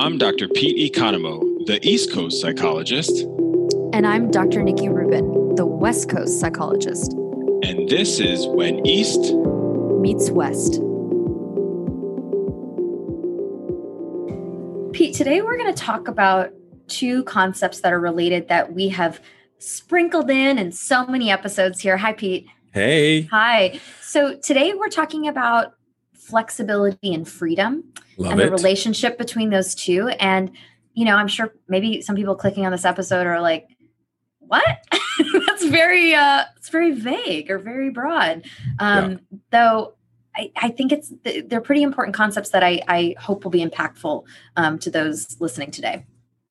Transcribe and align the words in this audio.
I'm 0.00 0.16
Dr. 0.16 0.48
Pete 0.48 0.94
Economou, 0.94 1.66
the 1.66 1.78
East 1.86 2.10
Coast 2.10 2.40
psychologist. 2.40 3.20
And 3.92 4.06
I'm 4.06 4.30
Dr. 4.30 4.62
Nikki 4.62 4.88
Rubin, 4.88 5.54
the 5.56 5.66
West 5.66 6.08
Coast 6.08 6.40
psychologist. 6.40 7.12
And 7.62 7.86
this 7.86 8.18
is 8.18 8.46
When 8.46 8.86
East 8.86 9.20
Meets 10.00 10.30
West. 10.30 10.80
Pete, 14.94 15.14
today 15.14 15.42
we're 15.42 15.58
going 15.58 15.74
to 15.74 15.78
talk 15.78 16.08
about 16.08 16.54
two 16.88 17.22
concepts 17.24 17.82
that 17.82 17.92
are 17.92 18.00
related 18.00 18.48
that 18.48 18.72
we 18.72 18.88
have 18.88 19.20
sprinkled 19.58 20.30
in 20.30 20.56
in 20.56 20.72
so 20.72 21.06
many 21.08 21.30
episodes 21.30 21.78
here. 21.78 21.98
Hi, 21.98 22.14
Pete. 22.14 22.46
Hey. 22.72 23.24
Hi. 23.24 23.78
So 24.00 24.34
today 24.36 24.72
we're 24.72 24.88
talking 24.88 25.28
about 25.28 25.74
flexibility 26.20 27.14
and 27.14 27.28
freedom 27.28 27.84
Love 28.16 28.32
and 28.32 28.40
it. 28.40 28.44
the 28.46 28.50
relationship 28.50 29.18
between 29.18 29.50
those 29.50 29.74
two. 29.74 30.08
And, 30.08 30.50
you 30.94 31.04
know, 31.04 31.16
I'm 31.16 31.28
sure 31.28 31.54
maybe 31.68 32.02
some 32.02 32.16
people 32.16 32.34
clicking 32.34 32.66
on 32.66 32.72
this 32.72 32.84
episode 32.84 33.26
are 33.26 33.40
like, 33.40 33.68
what? 34.38 34.64
That's 35.46 35.64
very 35.64 36.14
uh 36.14 36.44
it's 36.56 36.70
very 36.70 36.92
vague 36.92 37.50
or 37.50 37.58
very 37.58 37.90
broad. 37.90 38.44
Um 38.78 39.20
though 39.50 39.94
I, 40.36 40.52
I 40.56 40.68
think 40.70 40.92
it's 40.92 41.12
they're 41.44 41.60
pretty 41.60 41.82
important 41.82 42.14
concepts 42.14 42.50
that 42.50 42.62
I, 42.62 42.80
I 42.88 43.14
hope 43.18 43.44
will 43.44 43.50
be 43.50 43.64
impactful 43.64 44.24
um, 44.56 44.78
to 44.78 44.90
those 44.90 45.36
listening 45.40 45.70
today. 45.70 46.06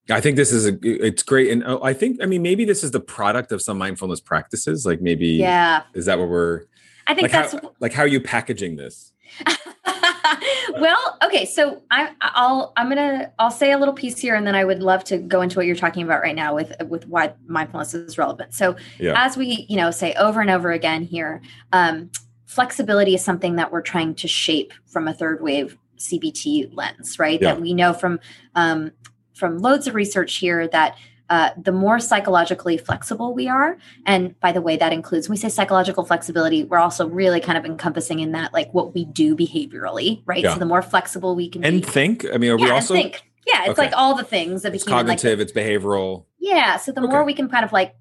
I 0.09 0.22
think 0.22 0.38
this 0.38 0.52
is 0.52 0.67
a 0.67 0.78
it's 0.81 1.23
great. 1.23 1.52
And 1.52 1.64
oh, 1.66 1.81
I 1.84 1.94
think 1.94 2.22
I 2.22 2.26
mean 2.26 2.42
maybe 2.42 2.66
this 2.66 2.84
is 2.84 2.92
the 2.92 3.00
product 3.00 3.52
of 3.52 3.62
some 3.62 3.78
mindfulness 3.78 4.20
practices. 4.20 4.86
Like 4.86 5.02
maybe 5.02 5.28
Yeah, 5.28 5.84
is 5.94 6.06
that 6.06 6.20
what 6.20 6.30
we're 6.30 6.64
I 7.08 7.14
think 7.14 7.23
like 7.23 7.31
that's 7.31 7.54
how, 7.54 7.73
like 7.80 7.94
how 7.94 8.04
are 8.04 8.08
you 8.08 8.20
packaging 8.20 8.76
this? 8.76 9.14
well, 10.80 11.18
okay. 11.23 11.45
So 11.45 11.81
I, 11.92 12.12
I'll 12.22 12.73
I'm 12.78 12.90
gonna 12.90 13.31
I'll 13.40 13.52
say 13.52 13.72
a 13.72 13.78
little 13.78 13.94
piece 13.94 14.17
here, 14.17 14.36
and 14.36 14.45
then 14.45 14.56
I 14.56 14.64
would 14.66 14.81
love 14.81 15.03
to 15.06 15.17
go 15.17 15.42
into 15.42 15.58
what 15.58 15.66
you're 15.66 15.76
talking 15.76 16.03
about 16.03 16.22
right 16.22 16.36
now 16.36 16.53
with 16.56 16.73
with 16.88 17.08
why 17.08 17.34
mindfulness 17.48 17.94
is 17.94 18.18
relevant. 18.18 18.53
So 18.53 18.76
Yeah. 19.00 19.14
as 19.16 19.38
we 19.38 19.66
you 19.70 19.78
know 19.78 19.92
say 19.92 20.14
over 20.14 20.42
and 20.42 20.50
over 20.50 20.72
again 20.72 21.03
here, 21.03 21.42
um, 21.72 22.09
flexibility 22.45 23.14
is 23.16 23.23
something 23.23 23.56
that 23.56 23.72
we're 23.72 23.81
trying 23.81 24.16
to 24.16 24.28
shape 24.28 24.73
from 24.88 25.08
a 25.08 25.14
third 25.14 25.42
wave 25.42 25.78
CBT 25.98 26.75
lens, 26.75 27.20
right? 27.20 27.42
Yeah. 27.42 27.53
That 27.53 27.62
we 27.62 27.73
know 27.73 27.94
from 27.94 28.20
um, 28.56 28.92
from 29.34 29.59
loads 29.59 29.88
of 29.88 29.96
research 29.96 30.36
here 30.38 30.68
that 30.68 30.98
uh, 31.30 31.52
the 31.61 31.72
more 31.72 31.99
psychologically 31.99 32.77
flexible 32.77 33.33
we 33.33 33.47
are, 33.47 33.77
and 34.05 34.39
by 34.39 34.52
the 34.52 34.61
way, 34.61 34.77
that 34.77 34.91
includes 34.94 35.27
when 35.30 35.33
we 35.33 35.38
say 35.38 35.49
psychological 35.49 36.03
flexibility, 36.03 36.63
we're 36.63 36.80
also 36.80 37.08
really 37.08 37.39
kind 37.39 37.58
of 37.58 37.66
encompassing 37.66 38.19
in 38.19 38.31
that 38.31 38.53
like 38.53 38.73
what 38.73 38.94
we 38.95 39.05
do 39.05 39.35
behaviorally, 39.35 40.22
right? 40.25 40.44
Yeah. 40.44 40.53
So 40.53 40.59
the 40.59 40.66
more 40.66 40.81
flexible 40.81 41.35
we 41.35 41.50
can 41.50 41.63
And 41.63 41.81
be, 41.81 41.88
think. 41.88 42.25
I 42.33 42.38
mean, 42.38 42.52
are 42.52 42.57
yeah, 42.59 42.66
we 42.66 42.72
also 42.72 42.94
think. 42.95 43.23
Yeah, 43.45 43.61
it's 43.63 43.72
Okay. 43.80 43.83
like 43.83 43.94
all 43.95 44.16
the 44.16 44.23
things 44.23 44.61
that 44.63 44.75
it's 44.75 44.85
like 44.85 44.94
cognitive, 44.94 45.39
it's 45.39 45.52
behavioral. 45.52 46.25
yeah. 46.39 46.77
So 46.77 46.91
the 46.91 47.02
more 47.02 47.23
we 47.23 47.33
can 47.33 47.50
kind 47.50 47.66
of 47.66 47.72
like, 47.72 47.95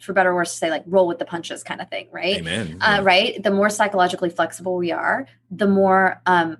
for 0.00 0.12
better 0.12 0.30
or 0.30 0.34
worse, 0.34 0.52
say 0.52 0.70
like 0.70 0.82
roll 0.86 1.06
with 1.08 1.18
the 1.18 1.24
punches 1.24 1.62
kind 1.64 1.80
of 1.80 1.88
thing, 1.88 2.08
right? 2.12 2.36
Amen. 2.38 2.78
uh, 2.80 3.00
right 3.04 3.40
the 3.42 3.50
more 3.52 3.70
psychologically 3.70 4.30
flexible 4.30 4.76
we 4.76 4.90
are 4.92 5.26
the 5.50 5.66
more 5.68 6.20
um 6.26 6.58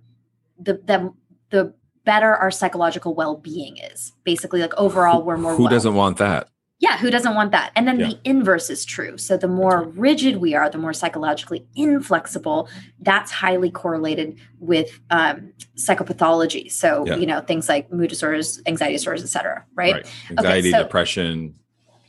the 0.61 0.75
the, 0.85 1.13
the 1.51 1.75
better 2.05 2.35
our 2.37 2.51
psychological 2.51 3.15
well-being 3.15 3.77
is 3.79 4.13
basically 4.25 4.61
like 4.61 4.75
overall 4.75 5.23
we're 5.23 5.37
more 5.37 5.55
Who 5.55 5.65
well. 5.65 5.71
doesn't 5.73 5.95
want 5.95 6.19
that? 6.19 6.49
yeah 6.81 6.97
who 6.99 7.11
doesn't 7.13 7.37
want 7.37 7.53
that 7.53 7.71
and 7.77 7.87
then 7.87 8.01
Yeah. 8.01 8.09
the 8.09 8.19
inverse 8.25 8.69
is 8.69 8.85
true 8.85 9.17
so 9.17 9.37
the 9.37 9.47
more 9.47 9.85
rigid 9.95 10.39
we 10.39 10.55
are 10.57 10.69
the 10.69 10.79
more 10.79 10.93
psychologically 10.93 11.65
inflexible 11.77 12.69
that's 13.01 13.31
highly 13.31 13.71
correlated 13.71 14.37
with 14.59 14.99
um, 15.11 15.53
psychopathology 15.79 16.71
so 16.73 17.05
Yeah. 17.07 17.17
you 17.17 17.27
know 17.27 17.41
things 17.41 17.69
like 17.69 17.93
mood 17.93 18.11
disorders 18.11 18.61
anxiety 18.67 18.95
disorders 18.95 19.23
etc 19.23 19.65
right 19.77 19.95
right? 19.95 20.07
Anxiety, 20.31 20.71
so- 20.73 20.83
depression. 20.83 21.55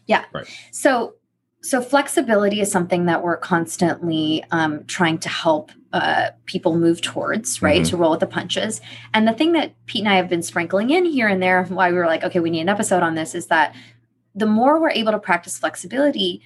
Yeah. 0.06 0.26
Right. 0.34 0.48
So, 0.72 1.14
so 1.64 1.82
flexibility 1.82 2.60
is 2.60 2.70
something 2.72 3.06
that 3.06 3.24
we're 3.24 3.38
constantly 3.38 4.44
um, 4.52 4.84
trying 4.86 5.18
to 5.20 5.30
help 5.30 5.72
uh, 5.94 6.30
people 6.46 6.76
move 6.76 7.02
towards, 7.02 7.62
right? 7.62 7.82
Mhm. 7.84 7.90
To 7.90 7.98
roll 7.98 8.12
with 8.12 8.20
the 8.20 8.28
punches. 8.28 8.82
And 9.14 9.28
the 9.28 9.32
thing 9.34 9.54
that 9.54 9.74
Pete 9.86 10.02
and 10.02 10.10
I 10.10 10.16
have 10.16 10.28
been 10.28 10.42
sprinkling 10.42 10.90
in 10.90 11.06
here 11.06 11.28
and 11.28 11.42
there, 11.42 11.64
why 11.66 11.90
we 11.92 11.98
were 11.98 12.06
like, 12.08 12.24
okay, 12.24 12.40
we 12.40 12.50
need 12.50 12.62
an 12.62 12.70
episode 12.70 13.02
on 13.04 13.16
this, 13.16 13.34
is 13.34 13.48
that 13.48 13.74
the 14.36 14.46
more 14.48 14.80
we're 14.82 14.90
able 14.90 15.12
to 15.14 15.20
practice 15.20 15.58
flexibility, 15.58 16.42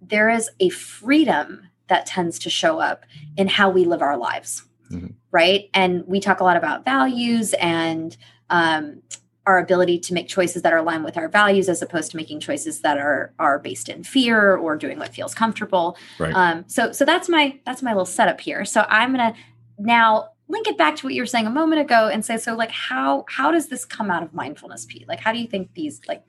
there 0.00 0.30
is 0.30 0.48
a 0.60 0.68
freedom 0.70 1.68
that 1.88 2.06
tends 2.06 2.38
to 2.38 2.48
show 2.50 2.78
up 2.78 3.04
in 3.36 3.48
how 3.48 3.68
we 3.68 3.84
live 3.84 4.00
our 4.02 4.16
lives, 4.16 4.62
Mhm. 4.90 5.14
right? 5.32 5.68
And 5.74 6.04
we 6.06 6.18
talk 6.20 6.40
a 6.40 6.44
lot 6.44 6.56
about 6.56 6.84
values 6.84 7.52
and 7.54 8.16
um, 8.50 9.02
our 9.46 9.58
ability 9.58 9.98
to 9.98 10.14
make 10.14 10.28
choices 10.28 10.62
that 10.62 10.72
are 10.72 10.78
aligned 10.78 11.04
with 11.04 11.16
our 11.16 11.28
values 11.28 11.68
as 11.68 11.82
opposed 11.82 12.10
to 12.12 12.16
making 12.16 12.40
choices 12.40 12.80
that 12.80 12.98
are 12.98 13.32
are 13.38 13.58
based 13.58 13.88
in 13.88 14.04
fear 14.04 14.56
or 14.56 14.76
doing 14.76 14.98
what 14.98 15.14
feels 15.14 15.34
comfortable. 15.34 15.96
Right. 16.18 16.34
um 16.34 16.64
so 16.68 16.92
so 16.92 17.04
that's 17.04 17.28
my 17.28 17.58
that's 17.66 17.82
my 17.82 17.90
little 17.90 18.06
setup 18.06 18.40
here. 18.40 18.64
So 18.64 18.86
i'm 18.88 19.12
gonna 19.12 19.34
now 19.78 20.28
link 20.48 20.68
it 20.68 20.76
back 20.76 20.96
to 20.96 21.06
what 21.06 21.14
you 21.14 21.22
were 21.22 21.26
saying 21.26 21.46
a 21.46 21.50
moment 21.50 21.80
ago 21.80 22.08
and 22.08 22.24
say 22.24 22.36
so 22.36 22.54
like 22.54 22.70
how 22.70 23.24
how 23.28 23.50
does 23.50 23.68
this 23.68 23.84
come 23.84 24.10
out 24.10 24.22
of 24.22 24.32
mindfulness 24.32 24.86
pete? 24.86 25.08
Like 25.08 25.20
how 25.20 25.32
do 25.32 25.38
you 25.38 25.48
think 25.48 25.74
these 25.74 26.00
like 26.06 26.24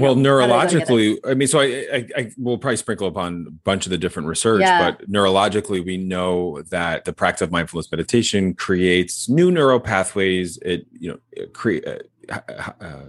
well, 0.00 0.14
know, 0.14 0.38
how 0.40 0.66
do 0.66 0.78
they 0.80 0.84
go 0.84 0.86
together? 0.86 0.92
neurologically, 0.92 1.30
I 1.30 1.34
mean, 1.34 1.48
so 1.48 1.60
I, 1.60 1.64
I, 1.92 2.08
I 2.16 2.30
will 2.38 2.56
probably 2.58 2.76
sprinkle 2.76 3.06
upon 3.06 3.44
a 3.48 3.50
bunch 3.50 3.86
of 3.86 3.90
the 3.90 3.98
different 3.98 4.28
research, 4.28 4.62
Yeah. 4.62 4.92
but 4.92 5.10
neurologically, 5.10 5.84
we 5.84 5.98
know 5.98 6.62
that 6.70 7.04
the 7.04 7.12
practice 7.12 7.42
of 7.42 7.52
mindfulness 7.52 7.90
meditation 7.92 8.54
creates 8.54 9.28
new 9.28 9.50
neural 9.50 9.80
pathways. 9.80 10.56
It, 10.62 10.86
you 10.98 11.10
know, 11.10 11.18
it 11.30 11.52
create 11.52 11.84
uh, 12.30 12.40
uh, 12.80 13.02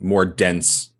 more 0.00 0.24
dense 0.24 0.90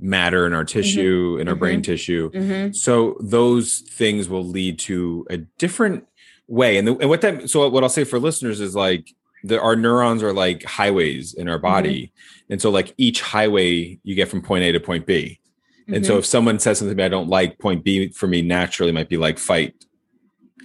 matter 0.00 0.46
in 0.46 0.52
our 0.52 0.64
tissue, 0.64 1.38
in 1.40 1.48
our 1.48 1.56
brain 1.56 1.82
tissue. 1.82 2.30
Mhm. 2.30 2.76
So 2.76 3.16
those 3.20 3.80
things 3.80 4.28
will 4.28 4.44
lead 4.44 4.78
to 4.80 5.26
a 5.30 5.38
different 5.38 6.04
way. 6.46 6.78
And, 6.78 6.86
the, 6.86 6.96
and 6.98 7.08
what 7.08 7.20
that, 7.22 7.50
so 7.50 7.68
what 7.68 7.82
I'll 7.82 7.88
say 7.88 8.04
for 8.04 8.18
listeners 8.20 8.60
is 8.60 8.76
like, 8.76 9.12
the, 9.44 9.60
our 9.60 9.76
neurons 9.76 10.22
are 10.22 10.32
like 10.32 10.64
highways 10.64 11.34
in 11.34 11.48
our 11.48 11.58
body. 11.58 12.12
And 12.50 12.60
so 12.60 12.70
like 12.70 12.94
each 12.98 13.20
highway 13.20 13.98
you 14.02 14.14
get 14.14 14.28
from 14.28 14.42
point 14.42 14.64
A 14.64 14.72
to 14.72 14.80
point 14.80 15.06
B. 15.06 15.40
And 15.86 16.04
so 16.04 16.16
Mhm. 16.16 16.18
if 16.18 16.26
someone 16.26 16.58
says 16.58 16.78
something 16.78 17.00
I 17.00 17.08
don't 17.08 17.28
like, 17.28 17.58
point 17.58 17.82
B 17.84 18.08
for 18.08 18.26
me 18.26 18.42
naturally 18.42 18.92
might 18.92 19.08
be 19.08 19.16
like 19.16 19.38
fight. 19.38 19.74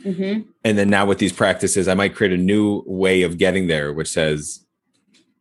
Mhm. 0.04 0.46
And 0.66 0.78
then 0.78 0.90
now 0.90 1.06
with 1.06 1.20
these 1.20 1.32
practices, 1.32 1.88
I 1.88 1.94
might 1.94 2.14
create 2.16 2.34
a 2.34 2.38
new 2.38 2.84
way 2.86 3.22
of 3.22 3.38
getting 3.38 3.68
there, 3.68 3.94
which 3.94 4.10
says 4.10 4.66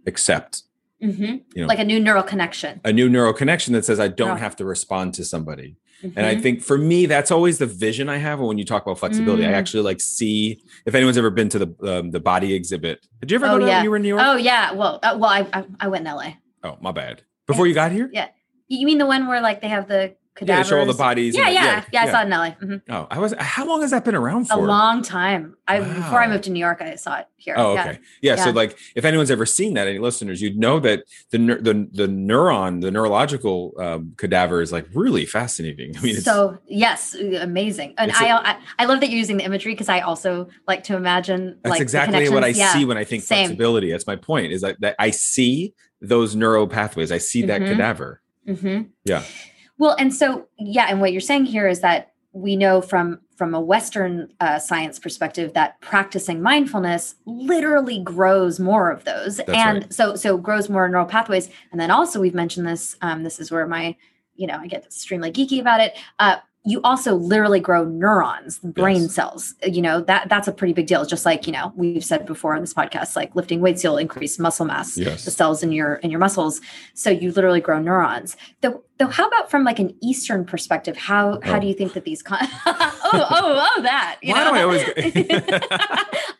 accept. 0.06 0.62
Mhm. 1.02 1.42
You 1.54 1.62
know, 1.62 1.66
like 1.66 1.80
a 1.80 1.84
new 1.84 1.98
neural 1.98 2.22
connection 2.22 2.80
a 2.84 2.92
new 2.92 3.08
neural 3.08 3.32
connection 3.32 3.72
that 3.72 3.84
says 3.84 3.98
I 3.98 4.06
don't 4.08 4.36
Yeah. 4.36 4.38
have 4.38 4.54
to 4.56 4.64
respond 4.64 5.14
to 5.14 5.24
somebody. 5.24 5.76
And 6.02 6.26
I 6.26 6.34
Mhm. 6.34 6.42
think 6.42 6.62
for 6.62 6.76
me, 6.76 7.06
that's 7.06 7.30
always 7.30 7.58
the 7.58 7.66
vision 7.66 8.08
I 8.08 8.16
have 8.18 8.40
when 8.40 8.58
you 8.58 8.64
talk 8.64 8.82
about 8.82 8.98
flexibility. 8.98 9.44
I 9.46 9.50
Mm. 9.50 9.54
actually 9.54 9.82
like 9.84 10.00
see 10.00 10.60
if 10.86 10.94
anyone's 10.94 11.16
ever 11.18 11.30
been 11.30 11.48
to 11.50 11.58
the 11.60 11.68
um, 11.98 12.10
the 12.10 12.20
body 12.20 12.54
exhibit. 12.54 13.06
Did 13.20 13.30
you 13.30 13.36
ever 13.36 13.46
Oh, 13.46 13.52
go 13.52 13.58
to 13.60 13.66
yeah. 13.66 13.76
when 13.76 13.84
you 13.84 13.90
were 13.90 13.96
in 13.96 14.02
New 14.02 14.08
York? 14.08 14.22
oh 14.24 14.36
yeah 14.36 14.72
well 14.72 14.98
uh, 15.02 15.16
well 15.18 15.30
I, 15.30 15.46
I 15.52 15.64
i 15.80 15.88
went 15.88 16.06
in 16.06 16.14
la 16.14 16.32
Oh, 16.64 16.76
my 16.80 16.92
bad. 16.92 17.22
Before 17.46 17.66
you 17.66 17.74
got 17.74 17.92
here? 17.92 18.08
Yeah. 18.12 18.28
you 18.68 18.86
mean 18.86 18.98
the 18.98 19.06
one 19.06 19.26
where 19.26 19.40
like 19.40 19.60
they 19.60 19.68
have 19.68 19.86
the 19.88 20.14
Yeah, 20.34 20.38
cadavers 20.46 20.68
show 20.68 20.78
all 20.80 20.86
the 20.86 20.94
bodies. 20.94 21.36
yeah 21.36 21.44
and- 21.46 21.54
yeah 21.54 21.84
yeah, 21.92 22.02
i 22.04 22.10
saw 22.10 22.20
it 22.20 22.24
in 22.24 22.30
la 22.30 22.50
Mhm. 22.52 22.82
Oh, 22.88 23.06
I 23.10 23.18
was. 23.18 23.34
How 23.38 23.66
long 23.66 23.82
has 23.82 23.90
that 23.90 24.02
been 24.04 24.14
around 24.14 24.46
for? 24.46 24.54
a 24.54 24.62
long 24.62 25.02
time 25.02 25.56
i 25.68 25.78
before 25.78 26.22
i 26.22 26.26
moved 26.26 26.44
to 26.44 26.50
new 26.50 26.58
york 26.60 26.80
i 26.80 26.94
saw 26.94 27.18
it 27.18 27.26
here 27.36 27.54
Oh, 27.58 27.74
Yeah. 27.74 27.80
okay. 27.88 27.98
Yeah. 28.22 28.36
So, 28.36 28.50
like, 28.50 28.78
if 28.94 29.04
anyone's 29.04 29.30
ever 29.30 29.44
seen 29.44 29.74
that, 29.74 29.88
any 29.88 29.98
listeners, 29.98 30.40
you'd 30.40 30.56
know 30.56 30.80
that 30.80 31.04
the 31.32 31.38
the 31.38 31.88
the 31.92 32.06
neuron, 32.06 32.80
the 32.80 32.90
neurological 32.90 33.74
um, 33.78 34.14
cadaver 34.16 34.62
is 34.62 34.72
like 34.72 34.86
really 34.94 35.26
fascinating. 35.26 35.96
I 35.98 36.00
mean, 36.00 36.16
it's, 36.16 36.24
so 36.24 36.56
yes 36.66 37.14
amazing 37.14 37.94
and 37.98 38.10
It's 38.10 38.20
a- 38.20 38.24
I, 38.28 38.52
I 38.52 38.58
I 38.78 38.84
love 38.86 39.00
that 39.00 39.10
you're 39.10 39.18
using 39.18 39.36
the 39.36 39.44
imagery 39.44 39.72
because 39.74 39.88
i 39.90 40.00
also 40.00 40.48
like 40.66 40.82
to 40.84 40.96
imagine 40.96 41.58
that's 41.62 41.70
like 41.72 41.80
exactly 41.82 42.28
what 42.30 42.42
I. 42.44 42.48
Yeah. 42.48 42.72
see 42.72 42.84
when 42.86 42.96
I 42.96 43.04
think 43.04 43.22
same. 43.22 43.46
flexibility. 43.48 43.90
That's 43.90 44.06
my 44.06 44.16
point. 44.16 44.52
Is 44.52 44.62
that, 44.62 44.80
that 44.80 44.94
I 44.98 45.10
see 45.10 45.74
those 46.00 46.34
neural 46.34 46.66
pathways. 46.68 47.10
I 47.12 47.18
see 47.18 47.42
that 47.46 47.60
Mhm. 47.60 47.68
cadaver. 47.72 48.20
Mhm. 48.48 48.88
Yeah. 49.04 49.22
Well, 49.82 49.96
and 49.98 50.14
so 50.14 50.46
yeah, 50.60 50.86
and 50.88 51.00
what 51.00 51.10
you're 51.10 51.20
saying 51.20 51.46
here 51.46 51.66
is 51.66 51.80
that 51.80 52.12
we 52.32 52.54
know 52.54 52.80
from 52.80 53.18
from 53.34 53.52
a 53.52 53.60
Western 53.60 54.32
uh, 54.38 54.60
science 54.60 55.00
perspective 55.00 55.54
that 55.54 55.80
practicing 55.80 56.40
mindfulness 56.40 57.16
literally 57.26 57.98
grows 57.98 58.60
more 58.60 58.92
of 58.92 59.02
those, 59.02 59.38
That's 59.38 59.50
and 59.50 59.82
right. 59.82 59.92
so 59.92 60.14
so 60.14 60.36
grows 60.36 60.68
more 60.68 60.88
neural 60.88 61.04
pathways. 61.04 61.50
And 61.72 61.80
then 61.80 61.90
also 61.90 62.20
we've 62.20 62.32
mentioned 62.32 62.64
this. 62.64 62.96
Um, 63.02 63.24
this 63.24 63.40
is 63.40 63.50
where 63.50 63.66
my 63.66 63.96
you 64.36 64.46
know 64.46 64.54
I 64.54 64.68
get 64.68 64.84
extremely 64.84 65.32
geeky 65.32 65.60
about 65.60 65.80
it. 65.80 65.98
Uh, 66.20 66.36
you 66.64 66.80
also 66.84 67.16
literally 67.16 67.58
grow 67.58 67.84
neurons, 67.84 68.60
brain 68.60 69.02
Yes. 69.02 69.14
cells. 69.14 69.54
Uh, 69.64 69.68
you 69.68 69.82
know 69.82 70.00
that 70.02 70.28
that's 70.28 70.46
a 70.46 70.52
pretty 70.52 70.72
big 70.72 70.86
deal. 70.86 71.04
Just 71.04 71.24
like 71.26 71.46
you 71.46 71.52
know 71.52 71.72
we've 71.74 72.04
said 72.04 72.24
before 72.24 72.54
on 72.54 72.60
this 72.60 72.72
podcast, 72.72 73.16
like 73.16 73.34
lifting 73.34 73.60
weights, 73.60 73.82
you'll 73.82 73.96
increase 73.98 74.38
muscle 74.38 74.64
mass 74.66 74.96
Yes. 74.96 75.24
the 75.24 75.30
cells 75.32 75.62
in 75.64 75.72
your 75.72 75.94
in 75.96 76.10
your 76.10 76.20
muscles 76.20 76.60
so 76.94 77.10
you 77.10 77.32
literally 77.32 77.60
grow 77.60 77.80
neurons 77.80 78.36
though 78.60 78.84
though 78.98 79.08
how 79.08 79.26
about 79.26 79.50
from 79.50 79.64
like 79.64 79.78
an 79.80 79.96
eastern 80.02 80.44
perspective 80.44 80.96
how 80.96 81.40
how 81.42 81.56
Oh. 81.56 81.60
do 81.60 81.66
you 81.66 81.74
think 81.74 81.94
that 81.94 82.04
these 82.04 82.22
con- 82.22 82.38
oh 82.66 82.92
oh 83.12 83.70
oh 83.76 83.82
that 83.82 84.18
you 84.22 84.32
Why 84.32 84.44
know? 84.44 84.50
do 84.50 84.56
I 84.56 84.62
always- 84.62 84.82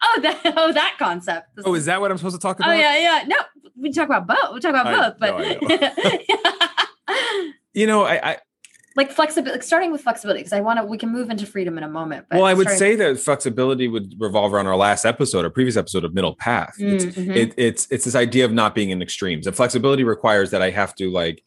oh 0.03 0.21
that 0.23 0.41
oh 0.57 0.73
that 0.73 0.95
concept 0.99 1.49
Oh, 1.65 1.75
is 1.75 1.87
that 1.87 2.01
what 2.01 2.11
I'm 2.13 2.17
supposed 2.19 2.37
to 2.37 2.41
talk 2.41 2.59
oh, 2.61 2.65
about? 2.65 2.71
oh 2.71 2.79
yeah 2.79 2.97
yeah 2.99 3.25
no 3.27 3.37
we 3.77 3.91
talk 3.91 4.07
about 4.07 4.29
both. 4.29 4.55
We 4.55 4.61
talk 4.61 4.71
about 4.71 4.87
I- 4.87 5.11
both, 5.11 5.19
but 5.19 6.31
no, 7.09 7.49
you 7.75 7.87
know, 7.87 8.05
I, 8.05 8.31
I 8.33 8.37
like 8.97 9.11
flexibility, 9.11 9.53
like 9.53 9.63
starting 9.63 9.91
with 9.93 10.03
flexibility, 10.03 10.41
because 10.41 10.53
I 10.53 10.61
want 10.61 10.79
to. 10.79 10.85
We 10.85 10.99
can 10.99 11.11
move 11.11 11.31
into 11.31 11.47
freedom 11.47 11.79
in 11.79 11.85
a 11.85 11.89
moment. 11.89 12.27
But 12.29 12.37
well, 12.39 12.47
I 12.47 12.55
would 12.55 12.69
say 12.69 12.95
that 12.97 13.19
flexibility 13.19 13.89
would 13.89 14.15
revolve 14.19 14.53
around 14.53 14.67
our 14.67 14.77
last 14.77 15.05
episode, 15.05 15.45
our 15.45 15.51
previous 15.51 15.77
episode 15.77 16.05
of 16.05 16.15
middle 16.15 16.35
path. 16.35 16.75
It's 16.79 17.05
Mm, 17.05 17.27
mhm. 17.27 17.37
it, 17.37 17.55
it's 17.57 17.87
it's 17.91 18.05
this 18.05 18.15
idea 18.15 18.45
of 18.45 18.53
not 18.53 18.75
being 18.75 18.91
in 18.91 19.01
extremes. 19.03 19.47
And 19.47 19.57
flexibility 19.57 20.05
requires 20.05 20.51
that 20.51 20.63
I 20.63 20.71
have 20.71 20.95
to 20.97 21.11
like, 21.11 21.43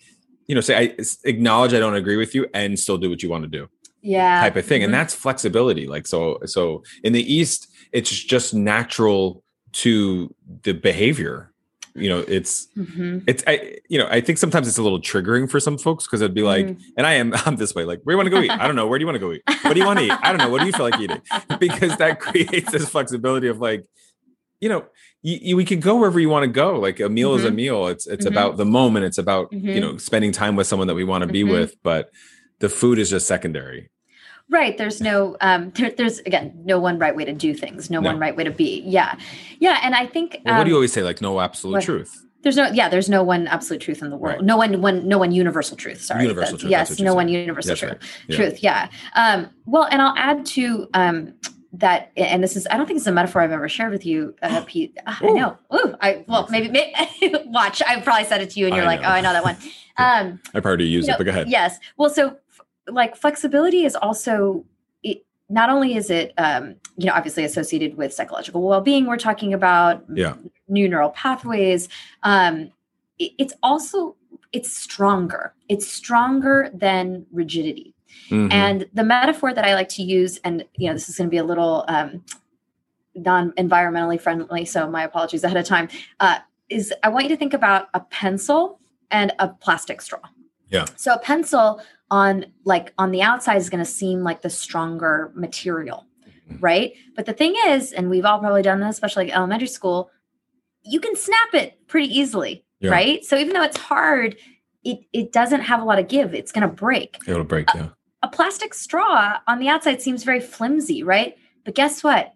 you 0.48 0.56
know, 0.56 0.62
say 0.62 0.76
i 0.78 0.96
acknowledge 1.24 1.74
I 1.74 1.80
don't 1.80 1.96
agree 1.96 2.18
with 2.18 2.36
you 2.36 2.48
and 2.54 2.80
still 2.80 2.98
do 2.98 3.10
what 3.10 3.22
you 3.24 3.30
want 3.30 3.44
to 3.44 3.50
do, 3.50 3.68
yeah, 4.02 4.42
type 4.42 4.56
of 4.56 4.66
thing. 4.66 4.84
And 4.84 4.92
mhm. 4.92 4.96
that's 4.98 5.14
flexibility. 5.14 5.88
Like 5.88 6.08
so, 6.08 6.40
so 6.46 6.84
in 7.04 7.14
the 7.14 7.34
East, 7.34 7.68
it's 7.92 8.12
just 8.12 8.54
natural 8.54 9.44
to 9.74 10.34
the 10.64 10.74
behavior. 10.74 11.52
You 11.98 12.10
know, 12.10 12.20
it's 12.28 12.68
Mhm. 12.78 13.24
it's 13.26 13.42
I 13.48 13.78
you 13.88 13.98
know 13.98 14.08
I 14.12 14.20
think 14.20 14.38
sometimes 14.38 14.68
it's 14.68 14.78
a 14.78 14.84
little 14.84 15.00
triggering 15.00 15.50
for 15.50 15.60
some 15.62 15.78
folks 15.78 16.06
because 16.06 16.22
it'd 16.22 16.34
be 16.36 16.42
like, 16.44 16.66
Mhm. 16.68 16.82
and 16.98 17.08
I 17.08 17.14
am 17.14 17.34
I'm 17.46 17.56
this 17.56 17.74
way. 17.74 17.86
Like, 17.86 18.02
where 18.04 18.14
do 18.14 18.16
you 18.16 18.18
want 18.18 18.28
to 18.28 18.50
go 18.50 18.54
eat? 18.54 18.60
I 18.62 18.68
don't 18.68 18.76
know. 18.76 18.86
Where 18.88 19.00
do 19.00 19.04
you 19.04 19.08
want 19.08 19.16
to 19.16 19.20
go 19.20 19.32
eat? 19.32 19.42
What 19.64 19.74
do 19.74 19.80
you 19.80 19.86
want 19.86 20.00
to 20.00 20.06
eat? 20.06 20.12
I 20.22 20.30
don't 20.32 20.40
know. 20.40 20.50
What 20.50 20.60
do 20.60 20.68
you 20.68 20.74
feel 20.74 20.90
like 20.90 21.00
eating? 21.00 21.22
Because 21.60 21.96
that 21.98 22.20
creates 22.20 22.72
this 22.72 22.90
flexibility 22.90 23.48
of 23.48 23.60
like, 23.60 23.86
you 24.60 24.68
know, 24.70 24.86
you, 25.22 25.40
you- 25.42 25.56
we 25.58 25.64
can 25.66 25.80
go 25.80 25.96
wherever 25.96 26.20
you 26.20 26.28
want 26.30 26.44
to 26.44 26.52
go. 26.52 26.78
Like 26.80 27.00
a 27.00 27.08
meal 27.10 27.34
is 27.36 27.46
a 27.46 27.50
Mhm. 27.52 27.56
meal. 27.56 27.88
It's 27.88 28.06
it's 28.08 28.26
Mhm. 28.26 28.32
about 28.32 28.58
the 28.58 28.66
moment. 28.66 29.06
It's 29.06 29.18
about 29.18 29.52
you 29.54 29.60
Mhm. 29.62 29.80
know 29.82 29.98
spending 29.98 30.32
time 30.34 30.56
with 30.58 30.68
someone 30.68 30.88
that 30.90 30.96
we 30.96 31.06
want 31.06 31.22
to 31.24 31.32
be 31.32 31.44
with. 31.46 31.76
But 31.82 32.10
the 32.60 32.68
food 32.70 33.00
is 33.00 33.10
just 33.10 33.26
secondary. 33.26 33.90
Right. 34.50 34.78
There's 34.78 35.02
no, 35.02 35.36
um, 35.42 35.72
there, 35.72 35.92
there's 35.92 36.20
again, 36.20 36.54
no 36.66 36.80
one 36.80 37.00
right 37.00 37.16
way 37.16 37.26
to 37.26 37.34
do 37.34 37.54
things, 37.54 37.90
no, 37.90 38.00
No. 38.00 38.10
one 38.12 38.20
right 38.20 38.36
way 38.36 38.44
to 38.44 38.52
be. 38.52 38.82
Yeah. 38.86 39.18
Yeah. 39.60 39.80
And 39.82 39.96
I 39.96 40.06
think, 40.06 40.40
Well, 40.46 40.58
what 40.58 40.64
do 40.66 40.70
you 40.70 40.76
um, 40.76 40.80
always 40.80 40.94
say? 40.94 41.02
Like 41.04 41.22
no 41.22 41.40
absolute 41.42 41.74
what- 41.74 41.84
truth. 41.84 42.24
there's 42.44 42.56
no, 42.56 42.68
yeah, 42.68 42.88
there's 42.88 43.10
no 43.10 43.24
one 43.24 43.48
absolute 43.48 43.82
truth 43.82 44.04
in 44.04 44.12
the 44.12 44.18
world. 44.18 44.36
Right. 44.38 44.46
No 44.46 44.56
one, 44.58 44.82
one, 44.82 45.08
no 45.08 45.18
one 45.18 45.32
universal 45.32 45.76
truth. 45.76 46.02
Sorry. 46.02 46.22
Universal 46.24 46.58
That's- 46.58 46.62
truth, 46.62 46.72
Yes. 46.72 47.00
No 47.00 47.12
said. 47.12 47.16
one 47.16 47.28
universal 47.30 47.70
That's 47.70 47.80
truth. 47.80 47.92
right. 47.94 48.02
Yeah. 48.28 48.36
Truth. 48.36 48.64
Yeah. 48.64 48.90
Um, 49.16 49.50
well, 49.66 49.88
and 49.90 50.00
I'll 50.02 50.16
add 50.16 50.46
to, 50.48 50.88
um, 50.94 51.34
that, 51.74 52.12
and 52.16 52.42
this 52.42 52.56
is, 52.56 52.66
I 52.72 52.78
don't 52.78 52.86
think 52.86 52.98
it's 52.98 53.08
a 53.08 53.12
metaphor 53.12 53.42
I've 53.42 53.52
ever 53.52 53.68
shared 53.68 53.92
with 53.92 54.06
you, 54.06 54.34
uh, 54.44 54.64
Pete. 54.68 54.96
Ah, 55.08 55.18
I 55.22 55.26
know. 55.32 55.58
Ooh, 55.74 55.96
I, 56.00 56.24
well, 56.28 56.48
maybe, 56.50 56.70
may 56.70 56.94
watch, 57.48 57.82
I 57.86 58.00
probably 58.00 58.24
said 58.26 58.42
it 58.42 58.52
to 58.52 58.60
you 58.60 58.68
and 58.68 58.76
you're 58.76 58.86
like, 58.86 59.02
know. 59.02 59.08
oh, 59.08 59.12
I 59.12 59.22
know 59.22 59.34
that 59.34 59.44
one. 59.44 59.58
Um, 59.98 60.42
I 60.54 60.60
probably 60.60 60.88
use 60.88 61.06
you 61.06 61.08
know, 61.08 61.14
it, 61.14 61.18
but 61.20 61.24
go 61.24 61.30
ahead. 61.30 61.48
Yes. 61.48 61.80
Well, 61.96 62.10
so 62.10 62.36
like 62.88 63.16
flexibility 63.16 63.86
is 63.86 63.96
also 63.96 64.64
it, 65.04 65.24
not 65.50 65.70
only 65.70 65.96
is 65.96 66.10
it 66.10 66.34
um, 66.38 66.76
you 66.98 67.06
know 67.08 67.14
obviously 67.14 67.44
associated 67.44 67.98
with 67.98 68.14
psychological 68.14 68.62
well-being. 68.62 69.06
We're 69.08 69.18
talking 69.18 69.54
about 69.54 70.04
Yeah. 70.14 70.36
new 70.68 70.88
neural 70.90 71.10
pathways. 71.12 71.90
Um, 72.24 72.72
it- 73.20 73.34
it's 73.38 73.54
also 73.64 74.16
it's 74.52 74.72
stronger. 74.72 75.54
It's 75.68 75.88
stronger 75.88 76.70
than 76.74 77.26
rigidity. 77.32 77.94
Mhm. 78.30 78.54
And 78.54 78.86
the 78.94 79.04
metaphor 79.04 79.54
that 79.54 79.66
I 79.66 79.74
like 79.76 79.90
to 79.90 80.04
use, 80.04 80.40
and 80.46 80.64
you 80.78 80.88
know, 80.88 80.94
this 80.94 81.10
is 81.10 81.18
going 81.18 81.28
to 81.28 81.32
be 81.32 81.38
a 81.38 81.44
little 81.44 81.84
um, 81.90 82.24
non-environmentally 83.16 84.20
friendly, 84.20 84.66
so 84.66 84.90
my 84.90 85.04
apologies 85.04 85.44
ahead 85.44 85.58
of 85.58 85.66
time. 85.66 85.88
Uh, 86.20 86.40
is 86.70 86.94
I 87.04 87.10
want 87.10 87.26
you 87.26 87.30
to 87.30 87.38
think 87.38 87.54
about 87.54 87.90
a 87.94 88.00
pencil 88.00 88.80
and 89.12 89.34
a 89.40 89.50
plastic 89.50 90.02
straw. 90.02 90.20
Yeah. 90.70 90.86
So 90.96 91.14
a 91.14 91.20
pencil 91.20 91.82
on 92.12 92.46
like 92.66 92.94
on 92.98 93.12
the 93.12 93.22
outside 93.22 93.58
is 93.58 93.70
going 93.70 93.84
to 93.84 93.90
seem 93.90 94.22
like 94.24 94.42
the 94.42 94.50
stronger 94.50 95.32
material, 95.36 96.06
Mhm. 96.50 96.58
right? 96.62 96.94
But 97.16 97.26
the 97.26 97.34
thing 97.34 97.56
is, 97.68 97.92
and 97.92 98.10
we've 98.10 98.26
all 98.26 98.40
probably 98.40 98.62
done 98.62 98.80
this, 98.80 98.96
especially 98.96 99.26
like 99.26 99.36
elementary 99.36 99.68
school, 99.68 100.10
you 100.84 101.00
can 101.00 101.16
snap 101.16 101.54
it 101.54 101.80
pretty 101.88 102.08
easily, 102.16 102.64
Yeah. 102.80 102.92
right? 102.92 103.26
So 103.26 103.38
even 103.38 103.54
though 103.54 103.64
it's 103.64 103.78
hard, 103.78 104.38
it 104.84 105.00
it 105.14 105.32
doesn't 105.34 105.62
have 105.62 105.82
a 105.82 105.86
lot 105.86 105.98
of 106.00 106.08
give. 106.08 106.34
It's 106.36 106.52
going 106.52 106.68
to 106.68 106.74
break 106.74 107.18
It'll 107.28 107.44
break. 107.44 107.68
Yeah. 107.74 107.90
a 108.22 108.28
plastic 108.28 108.74
straw 108.76 109.40
on 109.48 109.60
the 109.60 109.68
outside 109.70 110.02
seems 110.02 110.24
very 110.24 110.40
flimsy, 110.42 111.02
right? 111.04 111.36
But 111.64 111.74
guess 111.74 112.04
what? 112.04 112.32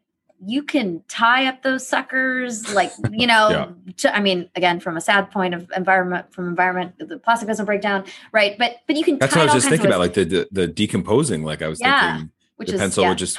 You 0.46 0.64
can 0.64 1.04
tie 1.10 1.48
up 1.48 1.64
those 1.64 1.88
suckers, 1.88 2.74
like 2.74 2.92
you 3.12 3.28
know. 3.28 3.50
Yeah. 3.50 3.68
to- 3.98 4.16
I 4.16 4.22
mean, 4.22 4.50
again, 4.56 4.80
from 4.80 4.96
a 4.98 5.02
sad 5.02 5.32
point 5.32 5.54
of 5.54 5.70
environment, 5.76 6.34
from 6.34 6.48
environment, 6.48 6.94
the 7.00 7.18
plastic 7.20 7.48
doesn't 7.48 7.66
break 7.66 7.82
down, 7.82 8.06
right? 8.32 8.58
But 8.58 8.78
but 8.88 8.96
you 8.96 9.04
can. 9.04 9.18
That's 9.20 9.34
tie 9.34 9.42
what 9.42 9.50
I 9.50 9.54
was 9.54 9.64
just 9.64 9.70
thinking 9.70 9.88
about, 9.88 10.00
like 10.00 10.14
the, 10.14 10.24
the 10.24 10.48
the 10.52 10.68
decomposing. 10.68 11.44
Like 11.44 11.62
I 11.62 11.68
was 11.68 11.80
Yeah, 11.82 12.12
thinking, 12.14 12.32
which 12.56 12.70
the 12.70 12.76
is 12.76 12.80
pencil 12.82 13.04
yeah. 13.04 13.10
would 13.10 13.18
just 13.18 13.38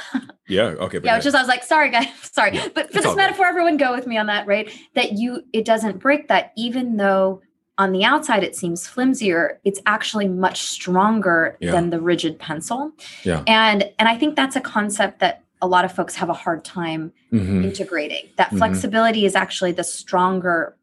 yeah 0.49 0.63
okay. 0.63 0.99
But 0.99 1.07
yeah, 1.07 1.17
which 1.17 1.27
is 1.27 1.35
I 1.35 1.41
was 1.41 1.49
like, 1.49 1.65
sorry 1.65 1.91
guys, 1.91 2.09
sorry. 2.33 2.55
Yeah, 2.57 2.69
but 2.75 2.89
for 2.89 2.93
this 2.99 3.07
all 3.07 3.13
good. 3.15 3.19
metaphor, 3.19 3.47
everyone 3.47 3.77
go 3.79 3.95
with 3.95 4.07
me 4.07 4.19
on 4.19 4.27
that, 4.27 4.47
right? 4.47 4.71
That 4.95 5.13
you 5.13 5.43
it 5.53 5.65
doesn't 5.65 5.99
break 5.99 6.29
that, 6.29 6.53
even 6.57 6.97
though 6.99 7.41
on 7.79 7.93
the 7.93 8.05
outside 8.05 8.45
it 8.45 8.55
seems 8.55 8.87
flimsier, 8.87 9.59
it's 9.65 9.81
actually 9.87 10.29
much 10.29 10.61
stronger 10.61 11.57
Yeah. 11.61 11.71
than 11.73 11.89
the 11.89 11.99
rigid 11.99 12.39
pencil. 12.39 12.93
Yeah. 13.25 13.43
And 13.47 13.91
and 13.99 14.07
I 14.07 14.19
think 14.19 14.37
that's 14.37 14.55
a 14.55 14.61
concept 14.61 15.21
that 15.21 15.43
a 15.63 15.67
lot 15.69 15.85
of 15.85 15.93
folks 15.93 16.15
have 16.17 16.29
a 16.29 16.35
hard 16.35 16.65
time 16.65 17.13
Mhm. 17.33 17.65
integrating. 17.65 18.29
That 18.37 18.51
Mhm. 18.51 18.59
flexibility 18.59 19.25
is 19.27 19.35
actually 19.35 19.73
the 19.73 19.85
stronger 19.85 20.77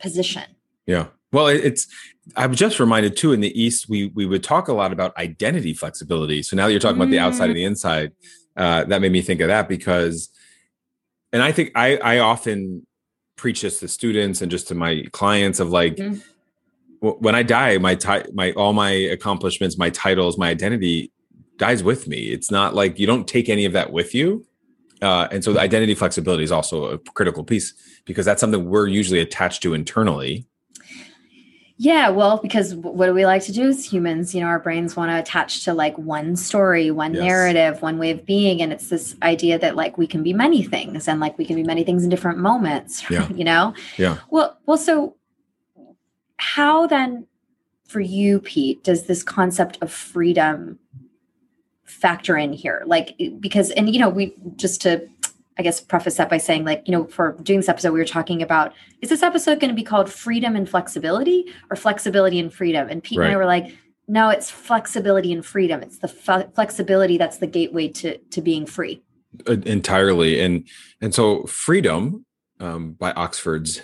position. 0.00 0.44
Yeah. 0.86 1.08
Well, 1.32 1.46
it's. 1.48 1.86
I'm 2.36 2.54
just 2.54 2.78
reminded 2.78 3.16
too. 3.16 3.32
In 3.32 3.40
the 3.40 3.52
East, 3.60 3.88
we 3.88 4.06
we 4.14 4.26
would 4.26 4.42
talk 4.42 4.68
a 4.68 4.72
lot 4.72 4.92
about 4.92 5.16
identity 5.16 5.74
flexibility. 5.74 6.42
So 6.42 6.56
now 6.56 6.66
that 6.66 6.72
you're 6.72 6.80
talking 6.80 6.96
about 7.00 7.10
the 7.10 7.18
outside 7.18 7.48
and 7.50 7.56
the 7.56 7.64
inside, 7.64 8.12
uh, 8.56 8.84
that 8.84 9.00
made 9.00 9.12
me 9.12 9.22
think 9.22 9.40
of 9.40 9.48
that 9.48 9.68
because, 9.68 10.28
and 11.32 11.42
I 11.42 11.52
think 11.52 11.72
I 11.74 11.96
I 11.98 12.18
often 12.18 12.86
preach 13.36 13.62
this 13.62 13.80
to 13.80 13.88
students 13.88 14.40
and 14.42 14.50
just 14.50 14.68
to 14.68 14.74
my 14.74 15.04
clients 15.12 15.58
of 15.58 15.70
like, 15.70 15.96
Mhm. 15.96 16.22
w- 17.00 17.18
when 17.20 17.34
I 17.34 17.42
die, 17.42 17.78
my 17.78 17.94
ti- 17.94 18.30
my 18.34 18.52
all 18.52 18.72
my 18.72 18.90
accomplishments, 18.90 19.78
my 19.78 19.90
titles, 19.90 20.36
my 20.38 20.48
identity 20.50 21.10
dies 21.56 21.82
with 21.82 22.08
me. 22.08 22.28
It's 22.28 22.50
not 22.50 22.74
like 22.74 22.98
you 22.98 23.06
don't 23.06 23.26
take 23.26 23.48
any 23.48 23.64
of 23.64 23.72
that 23.72 23.92
with 23.92 24.14
you. 24.14 24.44
Uh, 25.00 25.26
and 25.32 25.42
so 25.42 25.52
the 25.52 25.60
identity 25.60 25.94
flexibility 25.94 26.44
is 26.44 26.52
also 26.52 26.84
a 26.84 26.98
critical 26.98 27.42
piece 27.42 27.74
because 28.04 28.24
that's 28.24 28.40
something 28.40 28.68
we're 28.68 28.86
usually 28.86 29.20
attached 29.20 29.62
to 29.62 29.74
internally. 29.74 30.46
Yeah, 31.76 32.10
well, 32.10 32.38
because 32.40 32.76
what 32.76 33.06
do 33.06 33.14
we 33.14 33.26
like 33.26 33.42
to 33.44 33.52
do 33.52 33.64
as 33.68 33.84
humans? 33.84 34.32
You 34.34 34.40
know, 34.40 34.46
our 34.46 34.60
brains 34.60 34.94
want 34.94 35.10
to 35.10 35.18
attach 35.18 35.64
to 35.64 35.74
like 35.74 35.98
one 35.98 36.36
story, 36.36 36.92
one 36.92 37.12
Yes. 37.14 37.24
narrative, 37.24 37.82
one 37.82 37.98
way 37.98 38.12
of 38.12 38.24
being. 38.24 38.62
And 38.62 38.72
it's 38.72 38.88
this 38.88 39.16
idea 39.22 39.58
that 39.58 39.74
like 39.74 39.98
we 39.98 40.06
can 40.06 40.22
be 40.22 40.32
many 40.32 40.62
things 40.62 41.08
and 41.08 41.18
like 41.18 41.36
we 41.38 41.44
can 41.44 41.56
be 41.56 41.64
many 41.64 41.82
things 41.82 42.04
in 42.04 42.10
different 42.10 42.38
moments, 42.38 43.02
Yeah. 43.10 43.28
you 43.32 43.42
know? 43.42 43.74
Yeah. 43.98 44.18
Well, 44.30 44.56
well, 44.66 44.78
so 44.78 45.16
how 46.36 46.86
then 46.86 47.26
for 47.88 48.00
you, 48.00 48.38
Pete, 48.40 48.84
does 48.84 49.06
this 49.06 49.24
concept 49.24 49.78
of 49.82 49.90
freedom 49.90 50.78
factor 51.92 52.36
in 52.36 52.52
here? 52.52 52.82
Like, 52.86 53.20
because, 53.40 53.70
and 53.70 53.92
you 53.92 54.00
know, 54.00 54.08
we 54.08 54.34
just 54.56 54.80
to, 54.82 55.08
I 55.58 55.62
guess, 55.62 55.80
preface 55.80 56.16
that 56.16 56.30
by 56.30 56.38
saying, 56.38 56.64
like, 56.64 56.82
you 56.86 56.92
know, 56.92 57.04
for 57.04 57.32
doing 57.42 57.60
this 57.60 57.68
episode, 57.68 57.92
we 57.92 58.00
were 58.00 58.04
talking 58.04 58.42
about 58.42 58.72
is 59.00 59.10
this 59.10 59.22
episode 59.22 59.60
going 59.60 59.70
to 59.70 59.74
be 59.74 59.82
called 59.82 60.10
Freedom 60.10 60.56
and 60.56 60.68
Flexibility 60.68 61.52
or 61.70 61.76
Flexibility 61.76 62.38
and 62.38 62.52
Freedom? 62.52 62.88
And 62.88 63.02
Pete 63.02 63.18
and 63.18 63.30
I 63.30 63.36
were 63.36 63.46
like, 63.46 63.72
no, 64.08 64.30
it's 64.30 64.50
flexibility 64.50 65.32
and 65.32 65.44
freedom. 65.44 65.82
It's 65.82 65.98
the 65.98 66.08
fe- 66.08 66.48
flexibility 66.54 67.18
that's 67.18 67.38
the 67.38 67.46
gateway 67.46 67.88
to 67.88 68.18
to 68.18 68.42
being 68.42 68.66
free. 68.66 69.02
Entirely 69.46 70.40
and 70.40 70.68
and 71.00 71.14
so 71.14 71.44
freedom 71.44 72.26
um, 72.60 72.92
by 72.92 73.12
oxford's 73.12 73.80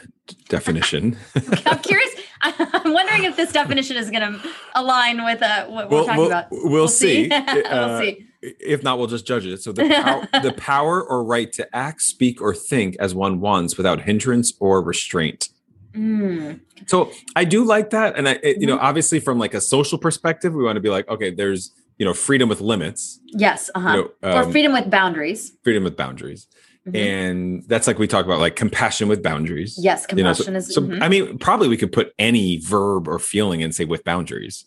definition 0.49 1.17
I'm 1.67 1.79
curious. 1.79 2.11
I'm 2.43 2.93
wondering 2.93 3.25
if 3.25 3.37
this 3.37 3.53
definition 3.53 3.97
is 3.97 4.11
going 4.11 4.33
to 4.35 4.41
align 4.75 5.25
with 5.25 5.43
uh, 5.43 5.67
what 5.67 5.91
we're 5.91 5.97
we'll, 5.97 6.05
talking 6.07 6.19
we'll, 6.21 6.27
about. 6.29 6.47
we'll, 6.51 6.89
see, 6.89 7.29
we'll 7.31 7.67
Uh, 7.67 8.01
see. 8.01 8.27
if 8.43 8.83
not 8.83 8.99
we'll 8.99 9.09
just 9.09 9.27
judge 9.27 9.45
it 9.47 9.61
so 9.63 9.73
the, 9.73 9.85
pow- 9.89 10.41
the 10.43 10.53
power 10.53 11.03
or 11.03 11.25
right 11.25 11.53
to 11.53 11.69
act 11.77 12.01
speak 12.03 12.41
or 12.41 12.55
think 12.55 12.97
as 13.01 13.15
one 13.15 13.41
wants 13.41 13.77
without 13.77 14.03
hindrance 14.03 14.53
or 14.61 14.81
restraint 14.83 15.49
Mm, 15.95 16.61
so 16.87 17.11
i 17.35 17.45
do 17.45 17.65
like 17.65 17.91
that 17.91 18.17
and 18.17 18.29
i 18.29 18.33
it, 18.43 18.61
you 18.61 18.67
know 18.67 18.77
Mhm. 18.77 18.83
obviously 18.83 19.19
from 19.21 19.39
like 19.39 19.55
a 19.55 19.61
social 19.61 19.97
perspective 19.99 20.53
we 20.55 20.63
want 20.63 20.77
to 20.77 20.81
be 20.81 20.91
like 20.91 21.09
okay 21.09 21.31
there's 21.31 21.73
you 21.97 22.05
know 22.05 22.13
freedom 22.13 22.49
with 22.49 22.61
limits 22.61 23.19
yes. 23.29 23.71
Uh 23.75 23.81
huh. 23.81 23.89
you 23.97 24.03
know, 24.23 24.31
or 24.39 24.43
um, 24.45 24.53
freedom 24.53 24.73
with 24.75 24.89
boundaries. 24.91 25.53
freedom 25.65 25.83
with 25.85 25.97
boundaries 25.97 26.47
Mhm. 26.93 26.97
and 26.97 27.65
that's 27.67 27.87
like 27.87 27.99
we 27.99 28.07
talk 28.07 28.25
about 28.25 28.41
like 28.41 28.57
compassion 28.57 29.09
with 29.09 29.23
boundaries 29.23 29.79
yes. 29.81 30.07
you 30.11 30.23
know, 30.23 30.31
Compassion 30.33 30.57
is. 30.57 30.75
so 30.75 30.83
mhm. 30.83 31.03
i 31.03 31.09
mean 31.09 31.39
probably 31.39 31.69
we 31.69 31.77
could 31.77 31.93
put 31.93 32.13
any 32.19 32.59
verb 32.59 33.09
or 33.09 33.19
feeling 33.19 33.63
and 33.63 33.75
say 33.75 33.85
with 33.85 34.05
boundaries 34.05 34.65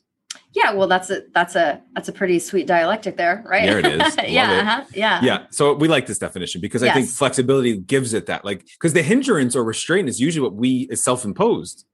yeah. 0.53 0.73
Well, 0.73 0.87
that's 0.87 1.09
a 1.09 1.21
that's 1.33 1.55
a 1.55 1.81
that's 1.95 2.09
a 2.09 2.11
pretty 2.11 2.37
sweet 2.39 2.67
dialectic 2.67 3.15
there, 3.15 3.43
right? 3.45 3.65
There 3.65 3.79
it 3.79 3.85
is. 3.85 4.17
Yeah. 4.27 4.51
it. 4.51 4.59
Uh-huh. 4.59 4.83
Yeah. 4.93 5.19
yeah 5.23 5.45
so 5.49 5.73
we 5.73 5.87
like 5.87 6.05
this 6.05 6.19
definition 6.19 6.61
because 6.61 6.83
i 6.83 6.91
think 6.91 7.09
flexibility 7.09 7.77
gives 7.77 8.13
it 8.13 8.27
that 8.27 8.45
like 8.45 8.65
because 8.65 8.93
the 8.93 9.01
hindrance 9.01 9.55
or 9.55 9.63
restraint 9.63 10.07
is 10.07 10.21
usually 10.21 10.43
what 10.43 10.53
we 10.53 10.87
is 10.89 11.03
self-imposed 11.03 11.85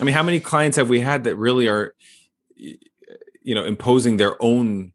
i 0.00 0.04
mean 0.04 0.14
how 0.14 0.22
many 0.22 0.40
clients 0.40 0.76
have 0.76 0.88
we 0.88 1.00
had 1.00 1.24
that 1.24 1.36
really 1.36 1.68
are 1.68 1.94
you 2.56 3.54
know 3.54 3.64
imposing 3.64 4.16
their 4.16 4.42
own 4.42 4.92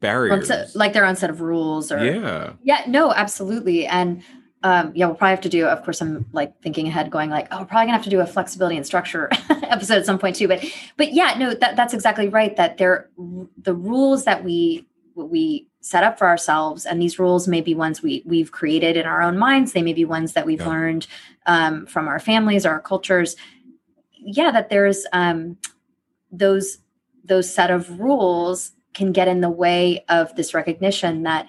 barriers 0.00 0.48
to- 0.48 0.68
like 0.74 0.92
their 0.92 1.04
own 1.04 1.16
set 1.16 1.30
of 1.30 1.40
rules 1.40 1.90
or 1.92 2.04
yeah 2.04 2.52
Yeah, 2.62 2.82
no, 2.86 3.12
absolutely. 3.12 3.86
And 3.86 4.22
um, 4.62 4.90
yeah, 4.96 5.06
we'll 5.06 5.14
probably 5.14 5.30
have 5.32 5.42
to 5.42 5.48
do. 5.48 5.66
Of 5.66 5.84
course, 5.84 6.00
I'm 6.00 6.26
like 6.32 6.60
thinking 6.60 6.88
ahead, 6.88 7.10
going 7.10 7.30
like, 7.30 7.46
oh, 7.52 7.60
we're 7.60 7.66
probably 7.66 7.86
gonna 7.86 7.98
have 7.98 8.04
to 8.04 8.10
do 8.10 8.20
a 8.20 8.26
flexibility 8.26 8.76
and 8.76 8.84
structure 8.86 9.28
episode 9.50 9.98
at 9.98 10.06
some 10.06 10.18
point 10.18 10.34
too. 10.36 10.48
But, 10.48 10.64
but 10.96 11.12
yeah, 11.12 11.36
no, 11.38 11.54
that 11.54 11.76
that's 11.76 11.94
exactly 11.94 12.28
right. 12.28 12.56
That 12.56 12.78
there, 12.78 13.08
the 13.62 13.74
rules 13.74 14.24
that 14.24 14.42
we 14.42 14.86
we 15.14 15.68
set 15.80 16.02
up 16.02 16.18
for 16.18 16.26
ourselves, 16.26 16.84
and 16.84 17.00
these 17.00 17.18
rules 17.18 17.46
may 17.46 17.60
be 17.60 17.74
ones 17.74 18.02
we 18.02 18.22
we've 18.26 18.50
created 18.50 18.96
in 18.96 19.06
our 19.06 19.22
own 19.22 19.38
minds. 19.38 19.72
They 19.72 19.82
may 19.82 19.92
be 19.92 20.04
ones 20.04 20.32
that 20.32 20.46
we've 20.46 20.60
Yeah. 20.60 20.68
learned 20.68 21.06
um, 21.46 21.86
from 21.86 22.08
our 22.08 22.18
families 22.18 22.66
or 22.66 22.70
our 22.70 22.80
cultures. 22.80 23.36
Yeah, 24.18 24.50
that 24.50 24.68
there's 24.68 25.06
um, 25.12 25.58
those 26.32 26.78
those 27.24 27.52
set 27.52 27.70
of 27.70 28.00
rules 28.00 28.72
can 28.96 29.12
get 29.12 29.28
in 29.28 29.40
the 29.40 29.50
way 29.50 30.04
of 30.08 30.34
this 30.36 30.54
recognition 30.54 31.22
that 31.24 31.46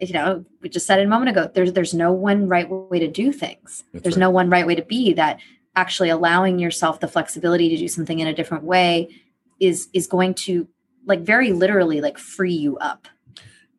you 0.00 0.12
know 0.12 0.44
we 0.60 0.68
just 0.68 0.86
said 0.86 1.00
it 1.00 1.06
a 1.06 1.08
moment 1.08 1.30
ago 1.30 1.50
there's 1.54 1.72
there's 1.72 1.94
no 1.94 2.12
one 2.12 2.48
right 2.48 2.70
way 2.70 2.98
to 2.98 3.08
do 3.08 3.32
things 3.32 3.84
That's 3.92 4.02
there's 4.04 4.16
right. 4.16 4.20
no 4.20 4.30
one 4.30 4.48
right 4.50 4.66
way 4.66 4.74
to 4.74 4.84
be 4.84 5.14
that 5.14 5.40
actually 5.74 6.10
allowing 6.10 6.58
yourself 6.58 7.00
the 7.00 7.08
flexibility 7.08 7.68
to 7.70 7.76
do 7.76 7.88
something 7.88 8.18
in 8.18 8.26
a 8.26 8.34
different 8.34 8.64
way 8.64 9.08
is 9.58 9.88
is 9.92 10.06
going 10.06 10.34
to 10.34 10.68
like 11.06 11.20
very 11.20 11.52
literally 11.52 12.00
like 12.00 12.18
free 12.18 12.52
you 12.54 12.76
up 12.78 13.08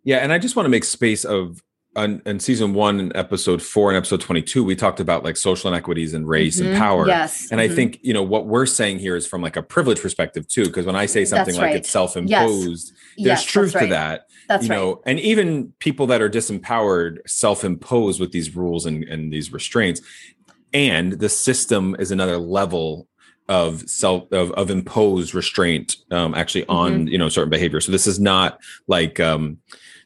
Yeah, 0.04 0.18
and 0.18 0.34
I 0.34 0.40
just 0.40 0.56
want 0.56 0.66
to 0.66 0.70
make 0.70 0.84
space 0.84 1.24
of 1.24 1.62
on, 1.96 2.22
in 2.26 2.40
season 2.40 2.74
one 2.74 3.00
and 3.00 3.16
episode 3.16 3.62
four 3.62 3.90
and 3.90 3.98
episode 3.98 4.22
22, 4.22 4.64
we 4.64 4.76
talked 4.76 5.00
about 5.00 5.24
like 5.24 5.36
social 5.36 5.70
inequities 5.72 6.14
and 6.14 6.28
race 6.28 6.60
and 6.60 6.70
Mhm. 6.70 6.78
power. 6.78 7.08
yes 7.08 7.48
And 7.52 7.60
I 7.60 7.68
Mhm. 7.68 7.76
think, 7.76 8.00
you 8.04 8.14
know, 8.14 8.22
what 8.22 8.46
we're 8.48 8.68
saying 8.68 9.00
here 9.00 9.16
is 9.16 9.26
from 9.26 9.42
like 9.42 9.56
a 9.56 9.64
privilege 9.64 10.00
perspective 10.00 10.48
too. 10.48 10.66
Because 10.66 10.86
when 10.86 10.96
I 10.96 11.08
say 11.08 11.26
something 11.26 11.48
That's 11.48 11.58
like 11.58 11.66
right. 11.68 11.76
it's 11.76 11.90
self-imposed, 11.90 12.94
there's 13.18 13.26
Yes, 13.26 13.44
truth 13.44 13.74
that's 13.74 13.86
to 13.86 13.90
that. 13.90 14.26
that's 14.48 14.64
you 14.66 14.70
right 14.70 14.76
know, 14.78 15.02
and 15.06 15.20
even 15.20 15.74
people 15.80 16.08
that 16.08 16.22
are 16.22 16.30
disempowered 16.30 17.18
self-impose 17.28 18.20
with 18.20 18.32
these 18.32 18.56
rules 18.56 18.86
and, 18.86 19.04
and 19.06 19.34
these 19.34 19.52
restraints. 19.52 20.02
And 20.74 21.14
the 21.14 21.30
system 21.30 21.96
is 22.00 22.12
another 22.12 22.38
level 22.38 23.08
of 23.48 23.90
self 23.90 24.32
of, 24.32 24.52
of 24.52 24.70
imposed 24.70 25.34
restraint 25.34 25.96
um 26.12 26.36
actually 26.36 26.66
on 26.68 26.92
Mm-hmm. 26.92 27.08
you 27.08 27.18
know 27.18 27.30
certain 27.30 27.50
behavior. 27.50 27.82
So 27.82 27.92
this 27.92 28.06
is 28.06 28.20
not 28.20 28.60
like 28.88 29.20
um 29.20 29.58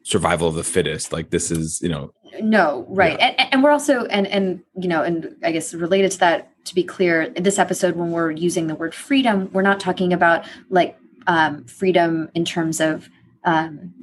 survival 0.03 0.47
of 0.47 0.55
the 0.55 0.63
fittest. 0.63 1.11
Like 1.11 1.29
this 1.31 1.49
is, 1.51 1.81
you 1.81 1.89
know, 1.89 2.13
no 2.41 2.83
right 2.89 3.19
and, 3.19 3.35
and 3.53 3.63
we're 3.63 3.69
also 3.69 4.05
and 4.05 4.25
and 4.25 4.63
you 4.75 4.87
know 4.87 5.03
and 5.03 5.35
i 5.43 5.51
guess 5.51 5.71
related 5.75 6.11
to 6.11 6.17
that 6.17 6.49
to 6.65 6.73
be 6.73 6.83
clear 6.83 7.29
this 7.35 7.59
episode 7.59 7.95
when 7.95 8.09
we're 8.09 8.31
using 8.31 8.65
the 8.65 8.73
word 8.73 8.95
freedom 8.95 9.51
we're 9.53 9.61
not 9.61 9.79
talking 9.79 10.11
about 10.11 10.43
like 10.71 10.97
um 11.27 11.63
freedom 11.65 12.31
in 12.33 12.43
terms 12.43 12.81
of 12.81 13.07
um 13.43 13.93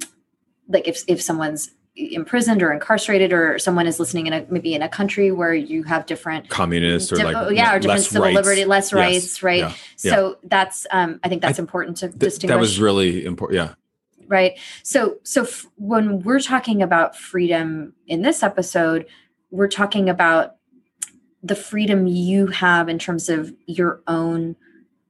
like 0.69 0.87
if 0.87 1.03
if 1.07 1.21
someone's 1.21 1.71
imprisoned 1.97 2.63
or 2.63 2.71
incarcerated 2.71 3.33
or 3.33 3.59
someone 3.59 3.85
is 3.85 3.99
listening 3.99 4.27
in 4.27 4.31
a 4.33 4.45
maybe 4.49 4.73
in 4.73 4.81
a 4.81 4.87
country 4.87 5.29
where 5.29 5.53
you 5.53 5.83
have 5.83 6.05
different 6.05 6.47
communist 6.47 7.11
or 7.11 7.17
like 7.17 7.53
yeah 7.53 7.75
or 7.75 7.79
different 7.79 8.01
civil 8.05 8.21
rights. 8.23 8.35
liberty 8.35 8.63
less 8.63 8.93
Yes. 8.93 8.93
rights 8.93 9.43
right 9.43 9.59
Yeah. 9.59 9.73
so 9.97 10.37
that's 10.43 10.87
um 10.91 11.19
i 11.21 11.27
think 11.27 11.41
that's 11.41 11.59
important 11.59 11.97
to 11.97 12.07
distinguish 12.07 12.47
that 12.55 12.59
was 12.59 12.79
really 12.79 13.25
important. 13.25 13.57
Yeah. 13.57 13.73
Right 14.31 14.57
so 14.81 15.17
so 15.23 15.43
f- 15.43 15.67
when 15.75 16.19
we're 16.21 16.39
talking 16.39 16.81
about 16.81 17.15
freedom 17.15 17.93
in 18.07 18.21
this 18.23 18.41
episode 18.41 19.05
we're 19.51 19.67
talking 19.67 20.09
about 20.09 20.55
the 21.43 21.55
freedom 21.55 22.07
you 22.07 22.47
have 22.47 22.87
in 22.89 22.97
terms 22.97 23.29
of 23.29 23.53
your 23.67 24.01
own 24.07 24.55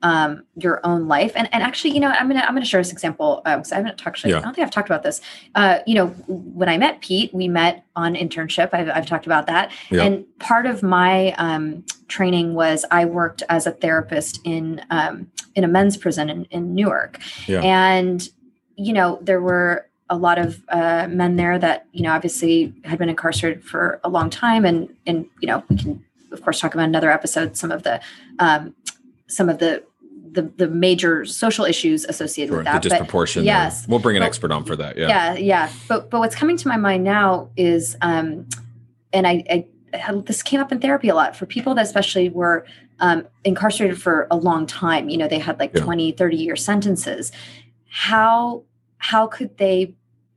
um 0.04 0.42
your 0.56 0.80
own 0.84 1.08
life 1.08 1.32
and 1.36 1.48
and 1.54 1.62
actually 1.62 1.92
you 1.94 2.00
know 2.00 2.08
i'm 2.10 2.28
gonna 2.28 2.40
i'm 2.42 2.56
gonna 2.56 2.66
share 2.66 2.80
this 2.82 2.92
example 2.92 3.44
um 3.46 3.60
'cause 3.60 3.72
i 3.72 3.76
haven't 3.76 3.98
talked 3.98 4.08
actually, 4.18 4.32
Yeah. 4.32 4.40
i 4.40 4.42
don't 4.42 4.56
think 4.56 4.66
i've 4.66 4.72
talked 4.74 4.90
about 4.90 5.04
this 5.04 5.22
uh 5.54 5.78
you 5.86 5.94
know 5.94 6.08
when 6.28 6.68
i 6.70 6.78
met 6.78 7.02
pete 7.02 7.32
we 7.36 7.48
met 7.48 7.86
on 7.96 8.16
internship 8.16 8.70
i've, 8.74 8.90
I've 8.90 9.06
talked 9.06 9.28
about 9.28 9.46
that 9.46 9.72
Yeah. 9.92 10.04
and 10.06 10.26
part 10.40 10.66
of 10.66 10.82
my 10.82 11.34
um 11.38 11.86
training 12.08 12.56
was 12.56 12.84
i 12.90 13.06
worked 13.06 13.44
as 13.50 13.68
a 13.68 13.72
therapist 13.72 14.40
in 14.44 14.82
um 14.90 15.30
in 15.54 15.64
a 15.64 15.68
men's 15.68 15.98
prison 15.98 16.30
in, 16.32 16.46
in 16.46 16.74
newark 16.74 17.20
Yeah. 17.46 17.62
and 17.62 18.28
you 18.86 18.94
know 18.94 19.20
there 19.22 19.42
were 19.42 19.88
a 20.10 20.18
lot 20.18 20.38
of 20.38 20.62
uh, 20.70 21.08
men 21.10 21.36
there 21.38 21.58
that 21.60 21.86
you 21.94 22.04
know 22.04 22.12
obviously 22.12 22.74
had 22.84 22.98
been 23.00 23.10
incarcerated 23.10 23.64
for 23.64 24.00
a 24.04 24.10
long 24.10 24.30
time 24.30 24.66
and 24.66 24.80
and 25.08 25.26
you 25.42 25.48
know 25.48 25.64
we 25.70 25.76
can 25.78 26.04
of 26.32 26.42
course 26.42 26.60
talk 26.60 26.74
about 26.74 26.88
another 26.88 27.12
episode 27.12 27.56
some 27.56 27.72
of 27.72 27.84
the 27.84 28.00
um, 28.40 28.74
some 29.28 29.48
of 29.50 29.60
the 29.60 29.84
the, 30.34 30.44
the 30.56 30.68
major 30.70 31.26
social 31.26 31.66
issues 31.66 32.06
associated 32.06 32.52
Sure. 32.52 32.58
with 32.60 32.66
The 32.66 32.72
that 32.72 32.84
but 32.84 32.90
disproportion. 32.90 33.44
there. 33.44 33.54
yes. 33.54 33.86
We'll 33.90 34.00
bring 34.00 34.16
an 34.16 34.22
But- 34.22 34.28
expert 34.28 34.52
on 34.54 34.64
for 34.64 34.78
that. 34.78 34.98
Yeah. 34.98 35.08
yeah 35.10 35.34
yeah 35.36 35.70
but 35.90 36.10
but 36.10 36.20
what's 36.20 36.36
coming 36.36 36.56
to 36.58 36.68
my 36.70 36.78
mind 36.78 37.04
now 37.04 37.50
is 37.58 37.98
um 38.02 38.48
and 39.14 39.28
i, 39.28 39.44
I 39.50 39.98
had- 39.98 40.26
this 40.26 40.42
came 40.42 40.60
up 40.62 40.72
in 40.72 40.80
therapy 40.80 41.10
a 41.10 41.16
lot 41.16 41.36
for 41.36 41.46
people 41.46 41.76
that 41.76 41.86
especially 41.86 42.30
were 42.30 42.66
um, 43.02 43.26
incarcerated 43.44 44.02
for 44.02 44.28
a 44.32 44.38
long 44.38 44.66
time 44.68 45.10
you 45.10 45.18
know 45.18 45.28
they 45.28 45.40
had 45.40 45.60
like 45.60 45.72
Yeah. 45.76 45.84
20 45.84 46.12
30 46.14 46.38
year 46.38 46.56
sentences 46.56 47.32
how 47.90 48.64
how 49.02 49.26
could 49.28 49.58
they 49.58 49.96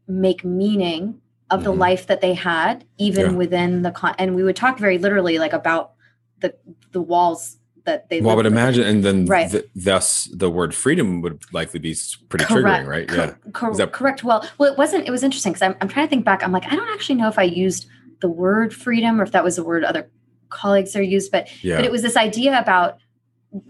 make 0.09 0.45
meaning 0.45 1.21
of 1.51 1.65
the 1.65 1.73
Mhm. 1.73 1.79
life 1.79 2.07
that 2.07 2.21
they 2.23 2.33
had 2.35 2.85
even 2.99 3.27
Yeah. 3.33 3.37
within 3.37 3.83
the 3.83 3.91
con 3.91 4.15
and 4.19 4.35
we 4.35 4.43
would 4.43 4.57
talk 4.57 4.79
very 4.79 4.97
literally 4.99 5.39
like 5.39 5.53
about 5.53 5.93
the 6.41 6.55
the 6.93 7.01
walls 7.03 7.59
that 7.85 8.09
they 8.09 8.23
Well, 8.23 8.31
I 8.31 8.35
would 8.37 8.47
within. 8.47 8.59
imagine, 8.59 8.85
and 8.85 9.05
then 9.05 9.27
Right. 9.27 9.51
th- 9.51 9.67
thus 9.77 10.25
the 10.33 10.49
word 10.49 10.75
freedom 10.75 11.21
would 11.21 11.43
likely 11.53 11.79
be 11.81 11.95
pretty 12.31 12.47
Correct. 12.47 12.87
triggering, 12.87 12.87
right? 12.89 13.07
Cor- 13.09 13.19
yeah. 13.19 13.35
cor- 13.53 13.75
that- 13.77 13.93
correct. 13.93 14.25
Well, 14.25 14.43
well, 14.57 14.73
it 14.73 14.79
wasn't. 14.79 15.07
It 15.07 15.11
was 15.11 15.23
interesting 15.23 15.53
because 15.53 15.67
I'm, 15.69 15.77
I'm 15.83 15.89
trying 15.89 16.07
to 16.07 16.11
think 16.11 16.25
back. 16.25 16.43
I'm 16.43 16.51
like, 16.53 16.65
I 16.73 16.77
don't 16.77 16.89
actually 16.95 17.17
know 17.17 17.29
if 17.29 17.39
I 17.39 17.43
used 17.43 17.87
the 18.21 18.29
word 18.31 18.73
freedom 18.73 19.21
or 19.21 19.25
if 19.25 19.33
that 19.33 19.45
was 19.45 19.59
a 19.59 19.65
word 19.65 19.85
other 19.85 20.09
colleagues 20.49 20.97
are 20.97 21.03
used, 21.03 21.31
but 21.31 21.47
Yeah. 21.63 21.77
but 21.77 21.85
it 21.85 21.93
was 21.93 22.01
this 22.01 22.17
idea 22.17 22.59
about. 22.59 22.97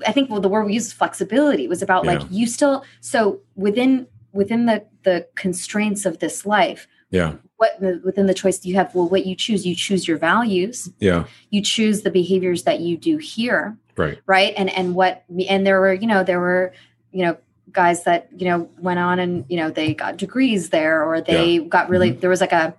I 0.07 0.13
think 0.13 0.31
well, 0.31 0.41
the 0.41 0.49
word 0.49 0.65
we 0.65 0.73
used 0.75 0.93
flexibility 0.95 1.67
was 1.69 1.83
about 1.83 2.07
like 2.07 2.23
you 2.31 2.47
still 2.47 2.85
so 3.01 3.41
within 3.57 4.07
within 4.35 4.67
the 4.67 4.85
the 5.05 5.27
constraints 5.37 6.05
of 6.07 6.19
this 6.19 6.45
life. 6.45 6.87
yeah. 7.11 7.35
What 7.57 7.81
within 8.05 8.27
the 8.27 8.35
choice 8.35 8.65
you 8.67 8.75
have? 8.75 8.93
Well, 8.95 9.09
what 9.09 9.25
you 9.27 9.37
choose, 9.37 9.65
you 9.65 9.75
choose 9.77 10.07
your 10.09 10.19
values. 10.19 10.91
Yeah. 10.99 11.25
You 11.51 11.63
choose 11.63 12.03
the 12.03 12.11
behaviors 12.11 12.65
that 12.65 12.81
you 12.81 12.97
do 12.99 13.17
here 13.19 13.79
Right. 13.97 14.19
right 14.27 14.53
and 14.57 14.69
and 14.71 14.97
what 14.97 15.23
and 15.49 15.65
there 15.65 15.81
were 15.81 15.93
you 15.95 16.09
know 16.09 16.25
there 16.25 16.41
were 16.41 16.73
you 17.13 17.25
know 17.25 17.37
guys 17.71 18.03
that 18.05 18.29
you 18.37 18.47
know 18.49 18.69
went 18.81 18.99
on 18.99 19.21
and 19.21 19.45
you 19.49 19.57
know 19.57 19.71
they 19.71 19.95
got 19.95 20.17
degrees 20.17 20.71
there 20.71 21.05
or 21.05 21.21
they 21.21 21.59
got 21.61 21.89
really 21.89 22.11
Mm-hmm. 22.11 22.21
there 22.21 22.31
was 22.31 22.41
like 22.41 22.53
a 22.53 22.75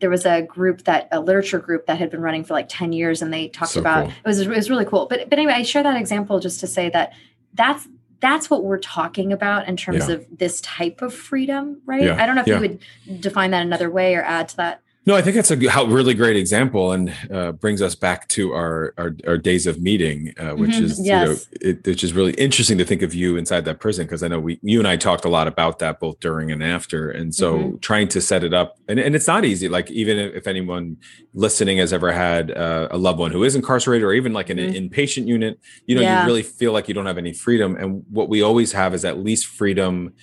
there 0.00 0.10
was 0.10 0.26
a 0.26 0.42
group 0.42 0.84
that 0.84 1.08
a 1.12 1.18
literature 1.20 1.58
group 1.58 1.86
that 1.86 1.96
had 1.98 2.10
been 2.10 2.20
running 2.20 2.44
for 2.44 2.52
like 2.54 2.66
10 2.68 2.92
years 2.92 3.22
and 3.22 3.32
they 3.32 3.48
talked 3.48 3.72
So 3.72 3.80
about 3.80 4.04
cool. 4.04 4.12
it 4.24 4.28
was 4.28 4.40
it 4.40 4.48
was 4.48 4.68
really 4.68 4.84
cool 4.84 5.06
but 5.08 5.30
but 5.30 5.38
anyway 5.38 5.54
i 5.54 5.62
share 5.62 5.82
that 5.82 5.96
example 5.96 6.40
just 6.40 6.60
to 6.60 6.66
say 6.66 6.90
that 6.90 7.14
that's 7.54 7.88
that's 8.20 8.50
what 8.50 8.64
we're 8.64 8.78
talking 8.78 9.32
about 9.32 9.66
in 9.66 9.76
terms 9.76 10.08
Yeah. 10.08 10.14
of 10.16 10.26
this 10.38 10.60
type 10.60 11.02
of 11.02 11.12
freedom 11.14 11.80
right? 11.86 12.02
Yeah, 12.02 12.22
i 12.22 12.26
don't 12.26 12.34
know 12.36 12.42
if 12.42 12.46
you 12.46 12.58
would 12.58 12.78
define 13.20 13.50
that 13.52 13.62
another 13.62 13.90
way 13.90 14.14
or 14.14 14.22
add 14.22 14.48
to 14.50 14.56
that 14.58 14.82
No, 15.10 15.16
I 15.16 15.22
think 15.22 15.34
that's 15.34 15.50
a 15.50 15.68
how, 15.68 15.86
really 15.86 16.14
great 16.14 16.36
example, 16.36 16.92
and 16.92 17.12
uh, 17.32 17.50
brings 17.50 17.82
us 17.82 17.96
back 17.96 18.28
to 18.28 18.52
our 18.52 18.94
our, 18.96 19.16
our 19.26 19.38
days 19.38 19.66
of 19.66 19.82
meeting, 19.82 20.32
uh, 20.38 20.52
which 20.52 20.70
Mhm, 20.76 20.82
is 20.84 20.98
you 21.00 21.10
know, 21.12 21.36
it, 21.60 21.84
which 21.84 22.04
is 22.04 22.12
really 22.12 22.32
interesting 22.34 22.78
to 22.78 22.84
think 22.84 23.02
of 23.02 23.12
you 23.12 23.36
inside 23.36 23.64
that 23.64 23.80
prison 23.80 24.06
because 24.06 24.22
I 24.22 24.28
know 24.28 24.38
we 24.38 24.60
you 24.62 24.78
and 24.78 24.86
I 24.86 24.96
talked 24.96 25.24
a 25.24 25.28
lot 25.28 25.48
about 25.48 25.80
that 25.80 25.98
both 25.98 26.20
during 26.20 26.52
and 26.52 26.62
after, 26.62 27.10
and 27.10 27.34
so 27.34 27.56
Mm-hmm. 27.56 27.76
trying 27.78 28.06
to 28.06 28.20
set 28.20 28.44
it 28.44 28.54
up, 28.54 28.76
and, 28.86 29.00
and 29.00 29.16
it's 29.16 29.26
not 29.26 29.44
easy. 29.44 29.68
Like 29.68 29.90
even 29.90 30.16
if, 30.16 30.46
anyone 30.46 30.96
listening 31.34 31.78
has 31.78 31.92
ever 31.92 32.12
had 32.12 32.52
uh, 32.52 32.86
a 32.92 32.96
loved 32.96 33.18
one 33.18 33.32
who 33.32 33.42
is 33.42 33.56
incarcerated 33.56 34.04
or 34.04 34.12
even 34.12 34.32
like 34.32 34.48
in 34.48 34.58
Mhm. 34.58 34.76
an 34.76 34.90
inpatient 34.90 35.26
unit, 35.26 35.58
you 35.88 35.96
know, 35.96 36.02
Yeah. 36.02 36.20
you 36.20 36.26
really 36.26 36.44
feel 36.44 36.72
like 36.72 36.86
you 36.86 36.94
don't 36.94 37.06
have 37.06 37.18
any 37.18 37.32
freedom, 37.32 37.74
and 37.74 38.04
what 38.08 38.28
we 38.28 38.42
always 38.42 38.70
have 38.70 38.94
is 38.94 39.04
at 39.04 39.18
least 39.18 39.46
freedom 39.46 40.14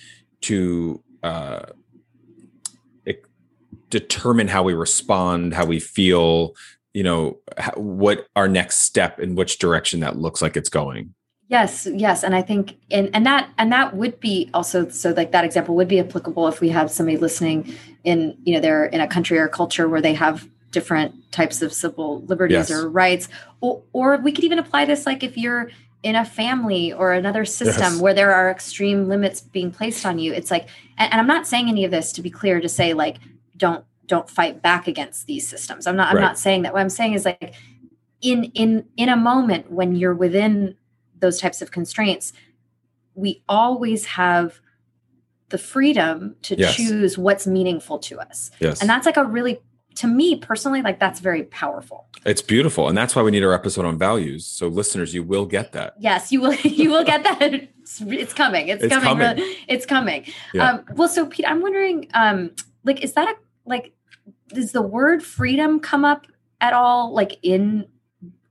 to. 0.48 1.02
Uh, 1.22 1.60
determine 3.90 4.48
how 4.48 4.62
we 4.62 4.74
respond, 4.74 5.54
how 5.54 5.64
we 5.64 5.80
feel, 5.80 6.54
you 6.94 7.02
know, 7.02 7.38
what 7.76 8.26
our 8.36 8.48
next 8.48 8.78
step 8.78 9.18
in 9.20 9.34
which 9.34 9.58
direction 9.58 10.00
that 10.00 10.16
looks 10.16 10.42
like 10.42 10.56
it's 10.56 10.68
going. 10.68 11.14
Yes, 11.50 11.88
yes, 11.90 12.22
and 12.24 12.34
I 12.36 12.42
think 12.42 12.76
and 12.90 13.08
and 13.14 13.24
that 13.24 13.48
and 13.56 13.72
that 13.72 13.96
would 13.96 14.20
be 14.20 14.50
also 14.52 14.88
so 14.90 15.12
like 15.12 15.32
that 15.32 15.44
example 15.46 15.74
would 15.76 15.88
be 15.88 15.98
applicable 15.98 16.46
if 16.46 16.60
we 16.60 16.68
have 16.68 16.90
somebody 16.90 17.16
listening 17.16 17.74
in 18.04 18.36
you 18.44 18.52
know 18.54 18.60
they're 18.60 18.84
in 18.84 19.00
a 19.00 19.08
country 19.08 19.38
or 19.38 19.48
culture 19.48 19.88
where 19.88 20.02
they 20.02 20.12
have 20.12 20.46
different 20.72 21.14
types 21.32 21.62
of 21.62 21.72
civil 21.72 22.20
liberties 22.26 22.68
Yes. 22.68 22.70
or 22.70 22.90
rights 22.90 23.28
or 23.62 23.82
or 23.94 24.18
we 24.18 24.30
could 24.30 24.44
even 24.44 24.58
apply 24.58 24.84
this 24.84 25.06
like 25.06 25.22
if 25.22 25.38
you're 25.38 25.70
in 26.02 26.14
a 26.14 26.24
family 26.26 26.92
or 26.92 27.12
another 27.14 27.46
system 27.46 27.94
Yes. 27.94 28.00
where 28.00 28.12
there 28.12 28.34
are 28.34 28.50
extreme 28.50 29.08
limits 29.08 29.40
being 29.40 29.70
placed 29.70 30.04
on 30.04 30.18
you 30.18 30.34
it's 30.34 30.50
like 30.50 30.68
and, 30.98 31.10
and 31.10 31.18
i'm 31.20 31.26
not 31.26 31.46
saying 31.46 31.70
any 31.70 31.86
of 31.86 31.90
this 31.90 32.12
to 32.12 32.20
be 32.20 32.28
clear 32.28 32.60
to 32.60 32.68
say 32.68 32.92
like 32.92 33.16
don't 33.58 33.84
don't 34.06 34.30
fight 34.30 34.62
back 34.62 34.88
against 34.88 35.26
these 35.26 35.46
systems 35.46 35.86
i'm 35.86 35.96
not 35.96 36.08
i'm 36.08 36.16
Right. 36.16 36.22
not 36.22 36.38
saying 36.38 36.62
that 36.62 36.72
what 36.72 36.80
i'm 36.80 36.88
saying 36.90 37.12
is 37.12 37.24
like 37.26 37.54
in 38.22 38.44
in 38.54 38.86
in 38.96 39.08
a 39.10 39.16
moment 39.16 39.70
when 39.70 39.94
you're 39.94 40.14
within 40.14 40.74
those 41.18 41.38
types 41.40 41.60
of 41.60 41.70
constraints 41.70 42.32
we 43.14 43.42
always 43.48 44.06
have 44.06 44.60
the 45.50 45.58
freedom 45.58 46.36
to 46.42 46.56
Yes. 46.56 46.76
choose 46.76 47.18
what's 47.18 47.46
meaningful 47.46 47.98
to 47.98 48.18
us 48.20 48.50
Yes. 48.60 48.80
and 48.80 48.88
that's 48.88 49.04
like 49.06 49.16
a 49.18 49.24
really 49.24 49.60
to 49.96 50.06
me 50.06 50.36
personally, 50.36 50.80
like 50.80 51.00
that's 51.00 51.18
very 51.18 51.42
powerful. 51.42 52.06
It's 52.24 52.40
beautiful. 52.40 52.86
And 52.88 52.96
that's 52.96 53.16
why 53.16 53.22
we 53.22 53.32
need 53.32 53.42
our 53.42 53.52
episode 53.52 53.84
on 53.84 53.98
values. 53.98 54.46
So 54.46 54.68
listeners, 54.68 55.12
you 55.12 55.24
will 55.24 55.44
get 55.44 55.72
that. 55.72 55.94
Yes, 55.98 56.30
you 56.30 56.40
will. 56.40 56.52
You 56.62 56.90
will 56.90 57.02
get 57.02 57.24
that. 57.24 57.42
It's, 57.52 58.00
it's 58.02 58.32
coming. 58.32 58.68
It's, 58.68 58.84
It's 58.84 58.94
coming. 58.94 59.18
coming. 59.26 59.54
It's 59.66 59.84
coming. 59.86 60.24
Yeah. 60.54 60.70
Um, 60.70 60.84
well, 60.94 61.08
so 61.08 61.26
Pete, 61.26 61.46
I'm 61.48 61.60
wondering, 61.60 62.06
um, 62.14 62.52
like, 62.84 63.02
is 63.02 63.14
that 63.14 63.26
a 63.28 63.34
like, 63.68 63.92
does 64.48 64.72
the 64.72 64.82
word 64.82 65.22
freedom 65.22 65.78
come 65.80 66.04
up 66.04 66.26
at 66.60 66.72
all, 66.72 67.12
like 67.12 67.38
in 67.42 67.86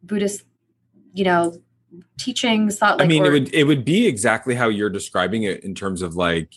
Buddhist, 0.04 0.44
you 1.14 1.24
know, 1.26 1.60
teachings? 2.18 2.78
Thought 2.78 3.00
like, 3.00 3.06
I 3.06 3.08
mean, 3.08 3.24
or- 3.24 3.28
it 3.28 3.32
would 3.32 3.54
it 3.54 3.64
would 3.66 3.84
be 3.86 4.08
exactly 4.08 4.56
how 4.56 4.70
you're 4.70 4.90
describing 4.90 5.44
it 5.44 5.64
in 5.64 5.74
terms 5.76 6.02
of 6.02 6.16
like 6.16 6.54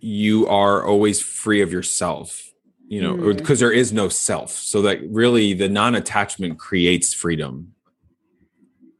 you 0.00 0.46
are 0.46 0.84
always 0.84 1.20
free 1.20 1.60
of 1.60 1.72
yourself, 1.72 2.40
you 2.86 3.02
know, 3.02 3.14
Mm. 3.16 3.36
because 3.36 3.58
there 3.58 3.72
is 3.72 3.92
no 3.92 4.08
self. 4.08 4.52
So 4.52 4.80
that 4.82 5.00
really 5.10 5.54
the 5.54 5.68
non-attachment 5.68 6.58
creates 6.58 7.12
freedom 7.12 7.74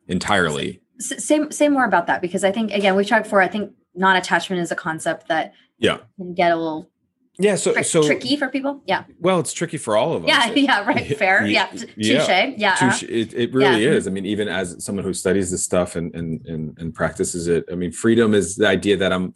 entirely. 0.09 0.81
Say 0.99 1.49
say 1.51 1.69
more 1.69 1.85
about 1.85 2.07
that 2.09 2.21
because 2.21 2.43
I 2.43 2.51
think 2.51 2.73
again 2.73 2.97
we've 2.97 3.07
talked 3.07 3.25
before. 3.25 3.41
I 3.41 3.49
think 3.49 3.73
non-attachment 3.95 4.61
is 4.61 4.73
a 4.73 4.77
concept 4.77 5.29
that 5.29 5.53
Yeah. 5.79 5.99
can 6.17 6.35
get 6.35 6.51
a 6.51 6.57
little 6.57 6.91
Yeah. 7.39 7.55
So 7.57 7.73
tri- 7.73 7.83
so 7.83 8.03
tricky 8.03 8.37
for 8.37 8.49
people. 8.49 8.83
Yeah, 8.87 9.05
well, 9.21 9.39
it's 9.41 9.53
tricky 9.53 9.77
for 9.79 9.97
all 9.97 10.15
of 10.15 10.25
us. 10.25 10.29
yeah, 10.29 10.53
yeah. 10.55 10.85
Right, 10.85 11.17
fair. 11.23 11.47
Yeah, 11.47 11.67
T- 11.67 11.87
yeah. 11.97 12.53
Yeah. 12.57 12.75
Touche. 12.75 13.05
It, 13.05 13.33
it 13.35 13.53
really 13.55 13.85
Yeah. 13.85 13.91
is. 13.93 14.07
I 14.09 14.11
mean, 14.11 14.27
even 14.27 14.49
as 14.49 14.83
someone 14.85 15.05
who 15.05 15.15
studies 15.15 15.51
this 15.51 15.63
stuff 15.63 15.97
and, 15.97 16.15
and 16.15 16.45
and 16.47 16.77
and 16.79 16.95
practices 16.95 17.47
it, 17.49 17.65
I 17.71 17.75
mean, 17.77 17.93
freedom 17.93 18.35
is 18.35 18.57
the 18.57 18.67
idea 18.67 18.97
that 18.97 19.13
I'm, 19.13 19.35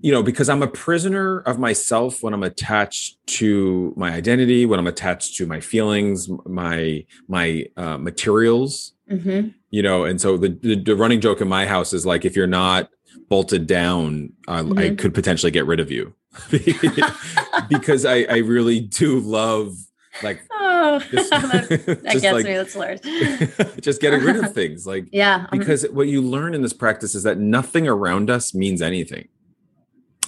you 0.00 0.10
know, 0.12 0.22
because 0.22 0.48
I'm 0.48 0.62
a 0.62 0.66
prisoner 0.66 1.40
of 1.40 1.58
myself 1.58 2.22
when 2.22 2.34
I'm 2.34 2.42
attached 2.42 3.18
to 3.38 3.92
my 3.96 4.12
identity, 4.12 4.66
when 4.66 4.80
I'm 4.80 4.86
attached 4.88 5.36
to 5.36 5.46
my 5.46 5.60
feelings, 5.60 6.28
my 6.46 7.04
my 7.28 7.66
uh, 7.76 7.96
materials, 7.98 8.94
Mhm. 9.10 9.54
you 9.70 9.82
know, 9.82 10.04
and 10.04 10.20
so 10.20 10.36
the, 10.36 10.48
the 10.48 10.74
the 10.82 10.96
running 10.96 11.20
joke 11.20 11.40
in 11.40 11.48
my 11.48 11.64
house 11.66 11.92
is 11.92 12.04
like, 12.04 12.24
if 12.24 12.34
you're 12.34 12.46
not 12.48 12.90
bolted 13.28 13.66
down, 13.68 14.32
uh, 14.48 14.64
I 14.76 14.90
Mhm. 14.90 14.98
could 14.98 15.14
potentially 15.14 15.52
get 15.52 15.66
rid 15.66 15.78
of 15.80 15.90
you, 15.90 16.14
because 17.68 18.04
I 18.04 18.22
I 18.22 18.38
really 18.38 18.80
do 18.80 19.20
love 19.20 19.76
like 20.22 20.40
Oh, 20.52 20.98
just, 21.10 21.30
that, 21.30 21.68
that 21.68 22.02
gets 22.04 22.24
like- 22.24 22.44
me. 22.44 22.54
That's 22.54 22.72
hilarious. 22.72 23.80
just 23.80 24.00
getting 24.00 24.20
rid 24.22 24.36
of 24.36 24.54
things 24.54 24.86
like 24.86 25.08
Yeah, 25.12 25.46
um, 25.50 25.58
because 25.58 25.84
what 25.90 26.08
you 26.08 26.22
learn 26.22 26.54
in 26.54 26.62
this 26.62 26.72
practice 26.72 27.14
is 27.14 27.22
that 27.24 27.38
nothing 27.38 27.86
around 27.86 28.30
us 28.30 28.54
means 28.54 28.80
anything 28.80 29.28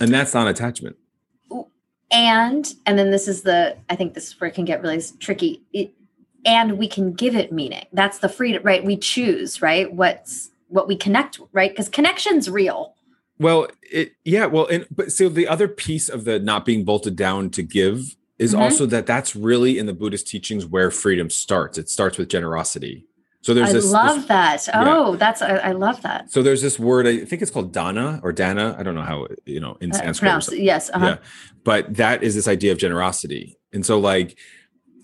and 0.01 0.13
that's 0.13 0.35
not 0.35 0.49
attachment 0.49 0.97
and 2.13 2.75
and 2.87 2.99
then 2.99 3.11
this 3.11 3.27
is 3.27 3.43
the 3.43 3.77
I 3.91 3.97
think 3.97 4.15
this 4.15 4.29
is 4.29 4.41
where 4.41 4.49
it 4.49 4.55
can 4.55 4.65
get 4.65 4.83
really 4.83 5.03
tricky. 5.19 5.63
It, 5.73 5.93
and 6.45 6.77
we 6.77 6.89
can 6.89 7.13
give 7.13 7.35
it 7.37 7.53
meaning. 7.53 7.87
That's 7.93 8.19
the 8.19 8.29
freedom, 8.29 8.63
right? 8.65 8.85
We 8.85 8.97
choose, 8.97 9.63
right? 9.63 9.93
What's 9.93 10.51
what 10.69 10.89
we 10.89 10.97
connect, 10.97 11.41
right? 11.53 11.71
Because 11.71 11.89
connection's 11.89 12.51
real. 12.51 12.95
Well 13.43 13.67
it 13.91 14.13
yeah 14.25 14.47
well 14.47 14.67
and 14.67 14.87
but 14.91 15.13
so 15.13 15.29
the 15.29 15.47
other 15.49 15.69
piece 15.69 16.09
of 16.09 16.25
the 16.25 16.39
not 16.39 16.65
being 16.65 16.85
bolted 16.85 17.17
down 17.17 17.51
to 17.51 17.63
give 17.63 18.17
is 18.39 18.55
Mhm. 18.55 18.61
also 18.61 18.87
that 18.87 19.07
that's 19.07 19.37
really 19.37 19.79
in 19.79 19.87
the 19.87 19.93
buddhist 19.93 20.27
teachings 20.27 20.65
where 20.67 20.91
freedom 20.91 21.29
starts 21.31 21.79
it 21.79 21.89
starts 21.89 22.17
with 22.19 22.29
generosity 22.29 23.07
so 23.45 23.53
there's 23.55 23.71
I 23.71 23.73
this, 23.73 23.91
love 23.91 24.17
this 24.17 24.27
that. 24.67 24.69
Oh, 24.75 25.17
that's 25.17 25.43
I, 25.43 25.57
I 25.57 25.73
love 25.73 26.01
that. 26.03 26.31
so 26.31 26.43
there's 26.43 26.63
this 26.63 26.79
word 26.79 27.07
i 27.07 27.25
think 27.25 27.43
it's 27.43 27.51
called 27.51 27.73
dana 27.73 28.21
or 28.23 28.33
dana 28.33 28.77
i 28.79 28.83
don't 28.83 28.95
know 28.95 29.03
how 29.13 29.27
you 29.45 29.61
know 29.61 29.77
in 29.81 29.91
Uh, 29.93 29.95
sanskrit 30.15 30.59
yes. 30.61 30.91
Uh-huh. 30.95 31.07
yeah 31.07 31.17
but 31.65 31.95
that 31.97 32.23
is 32.23 32.35
this 32.35 32.49
idea 32.49 32.73
of 32.73 32.79
generosity 32.79 33.57
and 33.73 33.85
so 33.85 33.99
like 33.99 34.39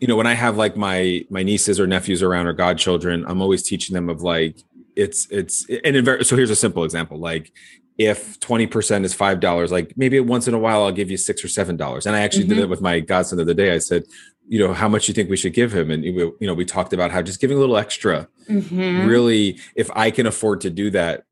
you 0.00 0.06
know 0.08 0.16
when 0.16 0.26
i 0.26 0.34
have 0.34 0.56
like 0.56 0.76
my 0.76 1.24
my 1.30 1.42
nieces 1.42 1.78
or 1.80 1.86
nephews 1.86 2.22
around 2.22 2.46
or 2.46 2.52
godchildren 2.52 3.24
i'm 3.28 3.40
always 3.42 3.62
teaching 3.62 3.94
them 3.94 4.08
of 4.08 4.22
like 4.22 4.56
it's 4.96 5.26
it's 5.30 5.66
and 5.84 5.94
in 5.96 6.04
so 6.24 6.34
here's 6.36 6.50
a 6.50 6.56
simple 6.56 6.82
example 6.84 7.18
like 7.18 7.52
if 7.98 8.38
20% 8.40 9.04
is 9.04 9.12
five 9.12 9.40
dollars 9.40 9.72
like 9.72 9.92
maybe 9.96 10.20
once 10.20 10.46
in 10.48 10.54
a 10.54 10.58
while 10.58 10.82
i'll 10.84 10.92
give 10.92 11.10
you 11.10 11.16
six 11.16 11.44
or 11.44 11.48
seven 11.48 11.76
dollars 11.76 12.06
and 12.06 12.14
i 12.14 12.20
actually 12.20 12.44
did 12.44 12.56
Mhm. 12.58 12.62
it 12.62 12.68
with 12.68 12.80
my 12.80 13.00
godson 13.00 13.36
the 13.36 13.42
other 13.42 13.54
day 13.54 13.74
i 13.74 13.78
said 13.78 14.04
you 14.46 14.58
know 14.60 14.72
how 14.72 14.88
much 14.88 15.08
you 15.08 15.14
think 15.14 15.28
we 15.28 15.36
should 15.36 15.52
give 15.52 15.74
him 15.74 15.90
and 15.90 16.04
you 16.04 16.34
know 16.40 16.54
we 16.54 16.64
talked 16.64 16.92
about 16.92 17.10
how 17.10 17.20
just 17.20 17.40
giving 17.40 17.56
a 17.56 17.60
little 17.60 17.76
extra 17.76 18.28
Mhm. 18.48 19.06
really 19.06 19.58
if 19.74 19.90
i 19.96 20.10
can 20.12 20.26
afford 20.26 20.60
to 20.62 20.70
do 20.70 20.90
that 20.90 21.24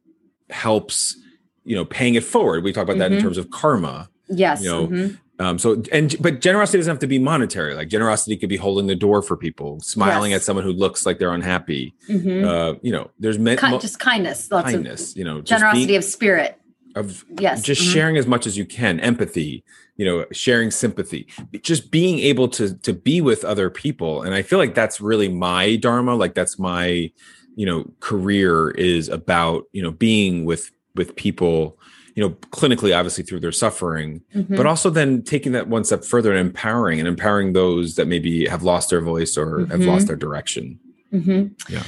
helps 0.51 1.17
you 1.65 1.75
know 1.77 1.85
paying 1.85 2.15
it 2.17 2.25
forward 2.25 2.65
we 2.65 2.73
talk 2.73 2.83
about 2.85 2.99
that 2.99 3.13
in 3.13 3.19
Mhm. 3.19 3.23
terms 3.23 3.39
of 3.39 3.51
karma 3.51 4.09
Yes. 4.29 4.61
you 4.63 4.69
know, 4.69 4.89
mhm. 4.89 5.19
Um, 5.39 5.59
so 5.59 5.83
and 5.93 6.15
but 6.21 6.41
generosity 6.41 6.79
doesn't 6.79 6.91
have 6.91 6.99
to 7.01 7.07
be 7.07 7.19
monetary. 7.19 7.75
Like 7.75 7.89
generosity 7.89 8.37
could 8.37 8.49
be 8.49 8.57
holding 8.57 8.87
the 8.87 8.95
door 8.97 9.23
for 9.23 9.37
people, 9.37 9.81
smiling 9.81 10.31
Yes. 10.33 10.41
at 10.41 10.45
someone 10.45 10.65
who 10.65 10.73
looks 10.73 11.05
like 11.07 11.19
they're 11.19 11.33
unhappy. 11.35 11.95
Mhm. 12.09 12.45
Uh, 12.45 12.79
you 12.83 12.93
know, 12.93 13.11
there's 13.19 13.39
me- 13.39 13.57
Ki- 13.57 13.79
just 13.79 13.99
kindness. 13.99 14.51
Lots 14.51 14.71
kindness. 14.71 15.15
You 15.17 15.25
know, 15.25 15.39
of 15.39 15.45
just 15.45 15.51
generosity 15.61 15.87
being- 15.87 15.99
of 15.99 16.05
spirit. 16.05 16.57
of 16.95 17.25
Yes. 17.39 17.61
just 17.63 17.83
mhm. 17.83 17.93
sharing 17.93 18.17
as 18.17 18.27
much 18.27 18.47
as 18.47 18.57
you 18.57 18.65
can, 18.65 18.99
empathy. 19.01 19.63
You 19.99 20.05
know, 20.07 20.25
sharing 20.33 20.71
sympathy, 20.71 21.27
just 21.63 21.91
being 21.91 22.19
able 22.19 22.49
to 22.49 22.75
to 22.79 22.93
be 22.93 23.21
with 23.23 23.45
other 23.45 23.69
people, 23.71 24.23
and 24.23 24.35
I 24.35 24.43
feel 24.43 24.59
like 24.59 24.75
that's 24.75 25.01
really 25.01 25.29
my 25.29 25.77
dharma. 25.77 26.15
Like 26.15 26.35
that's 26.35 26.59
my, 26.59 27.11
you 27.55 27.65
know, 27.67 27.85
career 28.01 28.71
is 28.73 29.09
about 29.09 29.65
you 29.73 29.83
know 29.83 29.91
being 29.91 30.45
with 30.47 30.71
with 30.95 31.17
people. 31.17 31.79
You 32.17 32.23
know, 32.25 32.31
clinically, 32.51 32.97
obviously 32.97 33.23
through 33.25 33.41
their 33.41 33.53
suffering, 33.53 34.23
Mhm. 34.35 34.57
but 34.57 34.65
also 34.67 34.89
then 34.89 35.23
taking 35.23 35.53
that 35.53 35.69
one 35.69 35.85
step 35.85 36.03
further 36.03 36.31
and 36.33 36.41
empowering 36.41 36.99
and 36.99 37.07
empowering 37.07 37.53
those 37.53 37.95
that 37.97 38.09
maybe 38.09 38.47
have 38.47 38.63
lost 38.63 38.89
their 38.89 39.03
voice 39.03 39.37
or 39.37 39.67
have 39.67 39.81
Mhm. 39.81 39.87
lost 39.87 40.07
their 40.07 40.17
direction. 40.17 40.81
hmm 41.13 41.45
Yeah. 41.69 41.83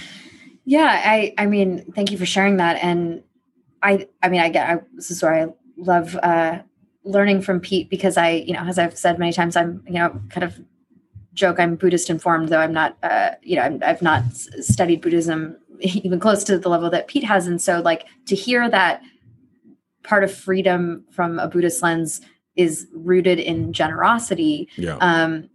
Yeah. 0.67 1.03
I, 1.05 1.33
I 1.39 1.47
mean, 1.47 1.85
thank 1.95 2.13
you 2.13 2.19
for 2.19 2.27
sharing 2.27 2.59
that. 2.59 2.77
And 2.83 3.23
I, 3.83 4.07
I 4.23 4.29
mean, 4.29 4.41
I 4.41 4.49
get, 4.51 4.69
I, 4.69 4.81
this 4.95 5.11
is 5.11 5.23
where 5.23 5.35
I 5.35 5.47
love, 5.79 6.15
uh, 6.23 6.59
learning 7.05 7.41
from 7.41 7.59
Pete 7.59 7.89
because 7.89 8.19
I, 8.19 8.31
you 8.31 8.53
know, 8.53 8.61
as 8.61 8.79
I've 8.79 8.99
said 8.99 9.19
many 9.19 9.33
times, 9.33 9.57
I'm, 9.57 9.83
you 9.87 9.95
know, 9.95 10.21
kind 10.29 10.45
of 10.45 10.61
joke 11.33 11.59
I'm 11.59 11.77
Buddhist 11.77 12.11
informed, 12.11 12.51
though 12.51 12.59
I'm 12.61 12.73
not, 12.75 12.99
uh, 13.03 13.31
you 13.43 13.57
know, 13.57 13.63
I'm, 13.63 13.83
I've 13.83 14.03
not 14.03 14.25
studied 14.35 15.01
Buddhism 15.01 15.57
even 15.81 16.21
close 16.21 16.45
to 16.45 16.59
the 16.59 16.69
level 16.69 16.91
that 16.91 17.09
Pete 17.09 17.25
has. 17.25 17.47
And 17.47 17.63
so 17.63 17.81
like 17.81 18.05
to 18.27 18.35
hear 18.35 18.69
that 18.69 19.01
part 20.09 20.25
of 20.25 20.33
freedom 20.35 21.05
from 21.11 21.39
a 21.39 21.47
Buddhist 21.47 21.83
lens 21.83 22.23
is 22.57 22.89
rooted 22.95 23.39
in 23.39 23.73
generosity 23.75 24.67
Yeah. 24.77 24.97
um, 25.01 25.51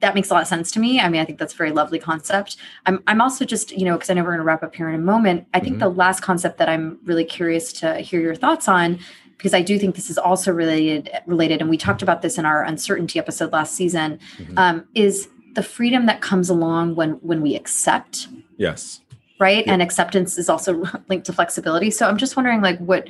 that 0.00 0.14
makes 0.14 0.30
a 0.30 0.34
lot 0.34 0.42
of 0.42 0.48
sense 0.48 0.70
to 0.72 0.80
me. 0.80 1.00
I 1.00 1.08
mean, 1.08 1.20
I 1.20 1.24
think 1.24 1.38
that's 1.38 1.54
a 1.54 1.56
very 1.56 1.70
lovely 1.70 1.98
concept. 1.98 2.56
I'm, 2.86 3.02
I'm 3.06 3.20
also 3.20 3.44
just, 3.44 3.72
you 3.72 3.84
know, 3.84 3.94
because 3.94 4.10
I 4.10 4.14
know 4.14 4.22
we're 4.22 4.30
going 4.30 4.38
to 4.40 4.44
wrap 4.44 4.62
up 4.62 4.74
here 4.74 4.88
in 4.88 4.94
a 4.94 4.98
moment. 4.98 5.46
I 5.54 5.60
think 5.60 5.76
Mhm. 5.76 5.80
the 5.80 5.88
last 5.90 6.20
concept 6.22 6.58
that 6.58 6.68
I'm 6.68 6.98
really 7.04 7.24
curious 7.24 7.72
to 7.74 7.98
hear 8.00 8.20
your 8.20 8.34
thoughts 8.34 8.68
on, 8.68 8.98
because 9.36 9.54
I 9.54 9.62
do 9.62 9.78
think 9.78 9.94
this 9.94 10.10
is 10.10 10.18
also 10.18 10.50
related, 10.52 11.08
related, 11.26 11.60
and 11.60 11.70
we 11.70 11.76
talked 11.76 12.02
about 12.02 12.20
this 12.22 12.36
in 12.36 12.44
our 12.44 12.62
uncertainty 12.64 13.18
episode 13.18 13.52
last 13.52 13.74
season, 13.74 14.18
Mhm. 14.38 14.58
um, 14.58 14.84
is 14.94 15.28
the 15.54 15.62
freedom 15.62 16.06
that 16.06 16.20
comes 16.20 16.48
along 16.50 16.96
when 16.96 17.12
when 17.22 17.40
we 17.40 17.54
accept, 17.54 18.28
yes. 18.58 19.00
Right? 19.38 19.64
And 19.66 19.82
acceptance 19.82 20.38
is 20.38 20.48
also 20.48 20.84
linked 21.08 21.26
to 21.26 21.32
flexibility. 21.32 21.90
So 21.90 22.08
I'm 22.08 22.16
just 22.16 22.36
wondering, 22.36 22.60
like, 22.60 22.78
what, 22.78 23.08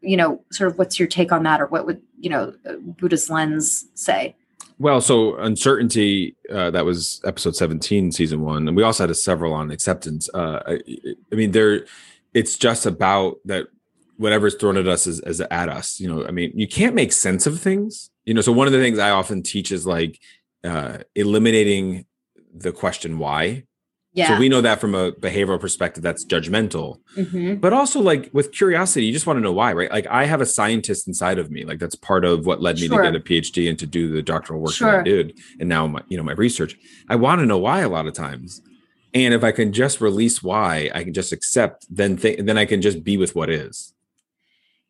you 0.00 0.16
know, 0.16 0.42
sort 0.50 0.70
of, 0.70 0.78
what's 0.78 0.98
your 0.98 1.08
take 1.08 1.32
on 1.32 1.42
that, 1.44 1.60
or 1.60 1.66
what 1.66 1.86
would 1.86 2.00
you 2.20 2.30
know, 2.30 2.54
Buddhist 2.80 3.30
lens 3.30 3.86
say? 3.94 4.34
Well, 4.78 5.00
so 5.00 5.36
uncertainty, 5.36 6.36
uh, 6.52 6.70
that 6.70 6.84
was 6.84 7.20
episode 7.24 7.56
17, 7.56 8.12
season 8.12 8.42
one. 8.42 8.68
And 8.68 8.76
we 8.76 8.82
also 8.82 9.04
had 9.04 9.10
a 9.10 9.14
several 9.14 9.52
on 9.52 9.70
acceptance. 9.70 10.28
Uh, 10.32 10.60
I, 10.66 10.80
I 11.32 11.34
mean, 11.34 11.50
there, 11.50 11.86
it's 12.32 12.56
just 12.56 12.86
about 12.86 13.38
that 13.44 13.66
whatever's 14.18 14.54
thrown 14.54 14.76
at 14.76 14.86
us 14.86 15.06
is, 15.06 15.20
is 15.20 15.40
at 15.40 15.68
us. 15.68 15.98
You 15.98 16.08
know, 16.08 16.26
I 16.26 16.30
mean, 16.30 16.52
you 16.54 16.68
can't 16.68 16.94
make 16.94 17.12
sense 17.12 17.46
of 17.46 17.60
things. 17.60 18.10
You 18.24 18.34
know, 18.34 18.40
so 18.40 18.52
one 18.52 18.66
of 18.66 18.72
the 18.72 18.80
things 18.80 18.98
I 18.98 19.10
often 19.10 19.42
teach 19.42 19.72
is 19.72 19.86
like 19.86 20.20
uh, 20.62 20.98
eliminating 21.14 22.06
the 22.54 22.72
question 22.72 23.18
why. 23.18 23.64
Yeah. 24.18 24.28
So 24.34 24.38
we 24.38 24.48
know 24.48 24.60
that 24.60 24.80
from 24.80 24.94
a 24.94 25.12
behavioral 25.12 25.60
perspective, 25.60 26.02
that's 26.02 26.24
judgmental. 26.24 26.98
Mhm. 27.16 27.60
but 27.60 27.72
also 27.72 27.98
like 28.00 28.30
with 28.32 28.52
curiosity 28.52 29.04
you 29.06 29.12
just 29.12 29.26
want 29.26 29.36
to 29.38 29.40
know 29.46 29.52
why 29.60 29.70
right 29.72 29.90
like 29.90 30.06
i 30.20 30.24
have 30.32 30.40
a 30.40 30.46
scientist 30.46 31.08
inside 31.08 31.38
of 31.42 31.50
me 31.50 31.60
like 31.64 31.78
that's 31.82 31.94
part 32.10 32.24
of 32.24 32.46
what 32.46 32.62
led 32.66 32.76
me 32.76 32.86
Sure. 32.86 33.02
to 33.02 33.10
get 33.10 33.16
a 33.20 33.24
phd 33.28 33.68
and 33.70 33.78
to 33.82 33.86
do 33.86 34.02
the 34.16 34.22
doctoral 34.22 34.60
work 34.60 34.76
that 34.78 34.94
i 35.00 35.02
did 35.02 35.26
and 35.60 35.68
now 35.68 35.82
my 35.94 36.00
you 36.10 36.16
know 36.18 36.22
my 36.22 36.36
research 36.46 36.72
i 37.08 37.16
want 37.24 37.40
to 37.40 37.46
know 37.46 37.58
why 37.58 37.80
a 37.80 37.88
lot 37.96 38.06
of 38.06 38.14
times 38.14 38.60
and 39.14 39.34
if 39.34 39.42
i 39.42 39.52
can 39.58 39.72
just 39.72 40.00
release 40.00 40.42
why 40.42 40.90
i 40.94 41.02
can 41.04 41.12
just 41.20 41.32
accept 41.32 41.86
then 41.90 42.16
th- 42.16 42.38
then 42.46 42.56
i 42.62 42.64
can 42.64 42.80
just 42.80 43.02
be 43.02 43.16
with 43.16 43.34
what 43.34 43.50
is 43.50 43.94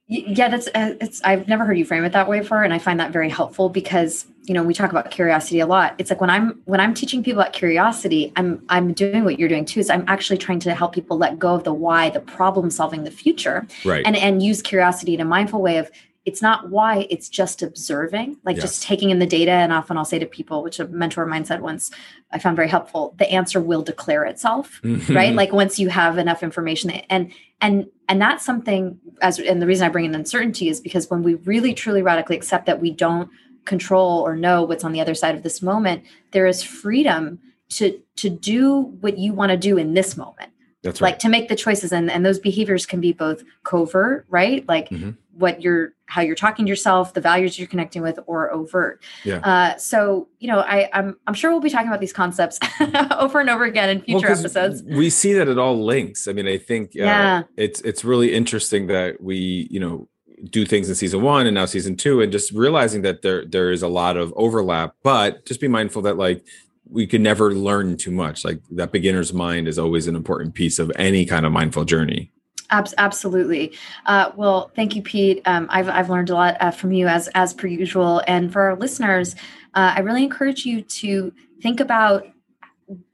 yeah 0.08 0.48
that's 0.48 0.68
uh, 0.68 0.94
it's 1.00 1.22
i've 1.22 1.46
never 1.48 1.64
heard 1.64 1.78
you 1.78 1.84
frame 1.84 2.04
it 2.04 2.12
that 2.12 2.28
way 2.28 2.40
before 2.40 2.62
and 2.62 2.72
i 2.72 2.78
find 2.78 2.98
that 2.98 3.12
very 3.12 3.28
helpful 3.28 3.68
because 3.68 4.26
you 4.44 4.54
know 4.54 4.62
we 4.62 4.72
talk 4.72 4.90
about 4.90 5.10
curiosity 5.10 5.60
a 5.60 5.66
lot. 5.66 5.94
It's 5.98 6.10
like 6.10 6.20
when 6.20 6.30
i'm 6.30 6.60
when 6.64 6.80
i'm 6.80 6.94
teaching 6.94 7.22
people 7.22 7.42
about 7.42 7.52
curiosity 7.52 8.32
i'm 8.36 8.64
i'm 8.70 8.94
doing 8.94 9.24
what 9.24 9.38
you're 9.38 9.48
doing 9.48 9.66
too 9.66 9.80
is 9.80 9.90
i'm 9.90 10.04
actually 10.08 10.38
trying 10.38 10.60
to 10.60 10.74
help 10.74 10.94
people 10.94 11.18
let 11.18 11.38
go 11.38 11.54
of 11.54 11.64
the 11.64 11.72
why 11.74 12.08
the 12.08 12.20
problem 12.20 12.70
solving 12.70 13.04
the 13.04 13.10
future 13.10 13.66
right. 13.84 14.06
and 14.06 14.16
and 14.16 14.42
use 14.42 14.62
curiosity 14.62 15.12
in 15.12 15.20
a 15.20 15.24
mindful 15.24 15.60
way 15.60 15.76
of 15.76 15.90
it's 16.28 16.42
not 16.48 16.58
why 16.70 17.06
it's 17.14 17.28
just 17.40 17.62
observing 17.62 18.28
like 18.44 18.56
Yes. 18.56 18.64
just 18.66 18.82
taking 18.90 19.10
in 19.10 19.18
the 19.18 19.26
data 19.38 19.50
and 19.64 19.72
often 19.72 19.96
i'll 19.96 20.04
say 20.12 20.18
to 20.18 20.26
people 20.26 20.62
which 20.62 20.78
a 20.80 20.86
mentor 21.02 21.22
of 21.24 21.28
mine 21.28 21.44
said 21.44 21.60
once 21.62 21.90
i 22.34 22.38
found 22.38 22.54
very 22.56 22.68
helpful 22.76 23.14
the 23.18 23.28
answer 23.38 23.60
will 23.60 23.82
declare 23.82 24.24
itself 24.32 24.80
right 25.20 25.34
like 25.34 25.52
once 25.52 25.78
you 25.82 25.88
have 25.88 26.18
enough 26.18 26.42
information 26.42 26.90
and 26.90 27.32
and 27.60 27.74
and 28.08 28.20
that's 28.24 28.44
something 28.44 28.98
as 29.22 29.38
and 29.38 29.60
the 29.62 29.66
reason 29.66 29.84
i 29.86 29.88
bring 29.88 30.04
in 30.04 30.14
uncertainty 30.14 30.68
is 30.68 30.80
because 30.80 31.08
when 31.10 31.22
we 31.22 31.34
really 31.52 31.72
truly 31.82 32.02
radically 32.02 32.36
accept 32.36 32.66
that 32.66 32.80
we 32.80 32.90
don't 32.90 33.28
control 33.64 34.20
or 34.26 34.34
know 34.36 34.62
what's 34.62 34.84
on 34.84 34.92
the 34.92 35.00
other 35.00 35.14
side 35.14 35.34
of 35.34 35.42
this 35.42 35.60
moment 35.62 36.02
there 36.32 36.46
is 36.46 36.62
freedom 36.62 37.38
to 37.68 38.00
to 38.16 38.28
do 38.30 38.80
what 39.02 39.18
you 39.18 39.32
want 39.32 39.50
to 39.50 39.56
do 39.58 39.76
in 39.76 39.92
this 39.94 40.16
moment 40.16 40.50
That's 40.82 41.00
right. 41.00 41.10
like 41.10 41.18
to 41.20 41.28
make 41.28 41.48
the 41.48 41.56
choices 41.56 41.92
and 41.92 42.10
and 42.10 42.24
those 42.24 42.38
behaviors 42.38 42.86
can 42.86 43.00
be 43.00 43.12
both 43.12 43.42
covert 43.64 44.24
right 44.28 44.66
like 44.68 44.88
Mhm. 44.88 45.16
what 45.32 45.60
you're 45.62 45.92
how 46.08 46.22
you're 46.22 46.34
talking 46.34 46.64
to 46.64 46.68
yourself 46.70 47.12
the 47.14 47.20
values 47.20 47.58
you're 47.58 47.68
connecting 47.68 48.02
with 48.02 48.18
or 48.26 48.50
overt 48.50 49.02
Yeah. 49.24 49.36
uh 49.44 49.76
so 49.76 50.26
you 50.40 50.48
know 50.48 50.60
i 50.60 50.88
i'm 50.94 51.16
i'm 51.26 51.34
sure 51.34 51.50
we'll 51.50 51.60
be 51.60 51.70
talking 51.70 51.88
about 51.88 52.00
these 52.00 52.12
concepts 52.12 52.58
over 53.18 53.40
and 53.40 53.50
over 53.50 53.64
again 53.64 54.02
in 54.06 54.14
Well, 54.14 54.24
episodes 54.24 54.82
We 54.82 55.10
see 55.10 55.32
that 55.34 55.48
it 55.48 55.58
all 55.58 55.84
links. 55.84 56.26
I 56.26 56.32
mean, 56.32 56.48
I 56.48 56.58
think 56.58 56.92
uh, 56.96 57.04
Yeah. 57.04 57.42
it's 57.56 57.80
it's 57.82 58.04
really 58.04 58.34
interesting 58.34 58.86
that 58.88 59.20
we, 59.22 59.68
you 59.70 59.80
know, 59.80 60.08
do 60.50 60.64
things 60.64 60.88
in 60.88 60.94
season 60.94 61.20
one 61.22 61.46
and 61.46 61.54
now 61.54 61.66
season 61.66 61.96
two, 61.96 62.20
and 62.22 62.30
just 62.32 62.52
realizing 62.52 63.02
that 63.02 63.22
there 63.22 63.44
there 63.44 63.70
is 63.70 63.82
a 63.82 63.88
lot 63.88 64.16
of 64.16 64.32
overlap. 64.36 64.94
But 65.02 65.44
just 65.46 65.60
be 65.60 65.68
mindful 65.68 66.02
that 66.02 66.16
like 66.16 66.44
we 66.90 67.06
can 67.06 67.22
never 67.22 67.52
learn 67.54 67.96
too 67.96 68.10
much. 68.12 68.44
Like 68.44 68.60
that 68.70 68.92
beginner's 68.92 69.32
mind 69.32 69.68
is 69.68 69.78
always 69.78 70.06
an 70.06 70.16
important 70.16 70.54
piece 70.54 70.78
of 70.78 70.90
any 70.96 71.26
kind 71.26 71.44
of 71.44 71.52
mindful 71.52 71.84
journey. 71.84 72.30
Abs- 72.70 72.94
absolutely. 72.98 73.72
Uh, 74.06 74.30
well, 74.36 74.70
thank 74.76 74.94
you, 74.94 75.02
Pete. 75.02 75.40
Um, 75.46 75.66
I've 75.70 75.88
I've 75.88 76.10
learned 76.10 76.30
a 76.30 76.34
lot 76.34 76.56
uh, 76.60 76.70
from 76.70 76.92
you 76.92 77.06
as 77.08 77.28
as 77.28 77.54
per 77.54 77.66
usual. 77.66 78.22
And 78.26 78.52
for 78.52 78.62
our 78.62 78.76
listeners, 78.76 79.34
uh, 79.74 79.94
I 79.96 80.00
really 80.00 80.22
encourage 80.22 80.66
you 80.66 80.82
to 80.82 81.32
think 81.62 81.80
about 81.80 82.26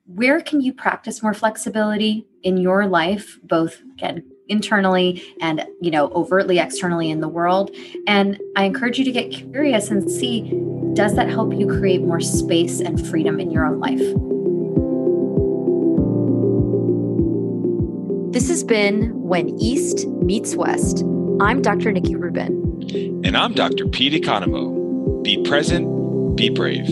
where 0.06 0.40
can 0.40 0.60
you 0.60 0.72
practice 0.72 1.22
more 1.22 1.34
flexibility 1.34 2.26
in 2.42 2.56
your 2.56 2.86
life, 2.86 3.38
both 3.44 3.80
again 3.94 4.24
internally 4.48 5.22
and 5.40 5.66
you 5.80 5.90
know 5.90 6.08
overtly 6.10 6.58
externally 6.58 7.10
in 7.10 7.20
the 7.20 7.28
world. 7.28 7.70
And 8.06 8.40
I 8.56 8.64
encourage 8.64 8.98
you 8.98 9.04
to 9.04 9.12
get 9.12 9.30
curious 9.30 9.90
and 9.90 10.10
see 10.10 10.52
does 10.94 11.16
that 11.16 11.28
help 11.28 11.52
you 11.54 11.66
create 11.66 12.02
more 12.02 12.20
space 12.20 12.80
and 12.80 13.04
freedom 13.08 13.40
in 13.40 13.50
your 13.50 13.66
own 13.66 13.80
life. 13.80 14.33
This 18.44 18.60
has 18.60 18.64
been 18.64 19.22
When 19.22 19.58
East 19.58 20.06
Meets 20.06 20.54
West. 20.54 21.02
I'm 21.40 21.62
Dr. 21.62 21.90
Nikki 21.90 22.14
Rubin. 22.14 23.22
And 23.24 23.38
I'm 23.38 23.54
Dr. 23.54 23.86
Pete 23.86 24.22
Economou. 24.22 25.24
Be 25.24 25.42
present, 25.44 26.36
be 26.36 26.50
brave. 26.50 26.86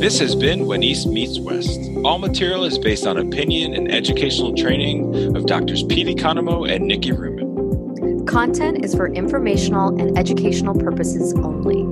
This 0.00 0.18
has 0.20 0.34
been 0.34 0.64
When 0.66 0.82
East 0.82 1.06
Meets 1.06 1.38
West. 1.38 1.78
All 2.02 2.16
material 2.16 2.64
is 2.64 2.78
based 2.78 3.06
on 3.06 3.18
opinion 3.18 3.74
and 3.74 3.92
educational 3.92 4.54
training 4.54 5.36
of 5.36 5.44
Doctors 5.44 5.82
Pete 5.82 6.06
Economou 6.06 6.74
and 6.74 6.86
Nikki 6.86 7.12
Rubin. 7.12 8.24
Content 8.24 8.86
is 8.86 8.94
for 8.94 9.08
informational 9.08 10.00
and 10.00 10.16
educational 10.16 10.74
purposes 10.74 11.34
only. 11.34 11.85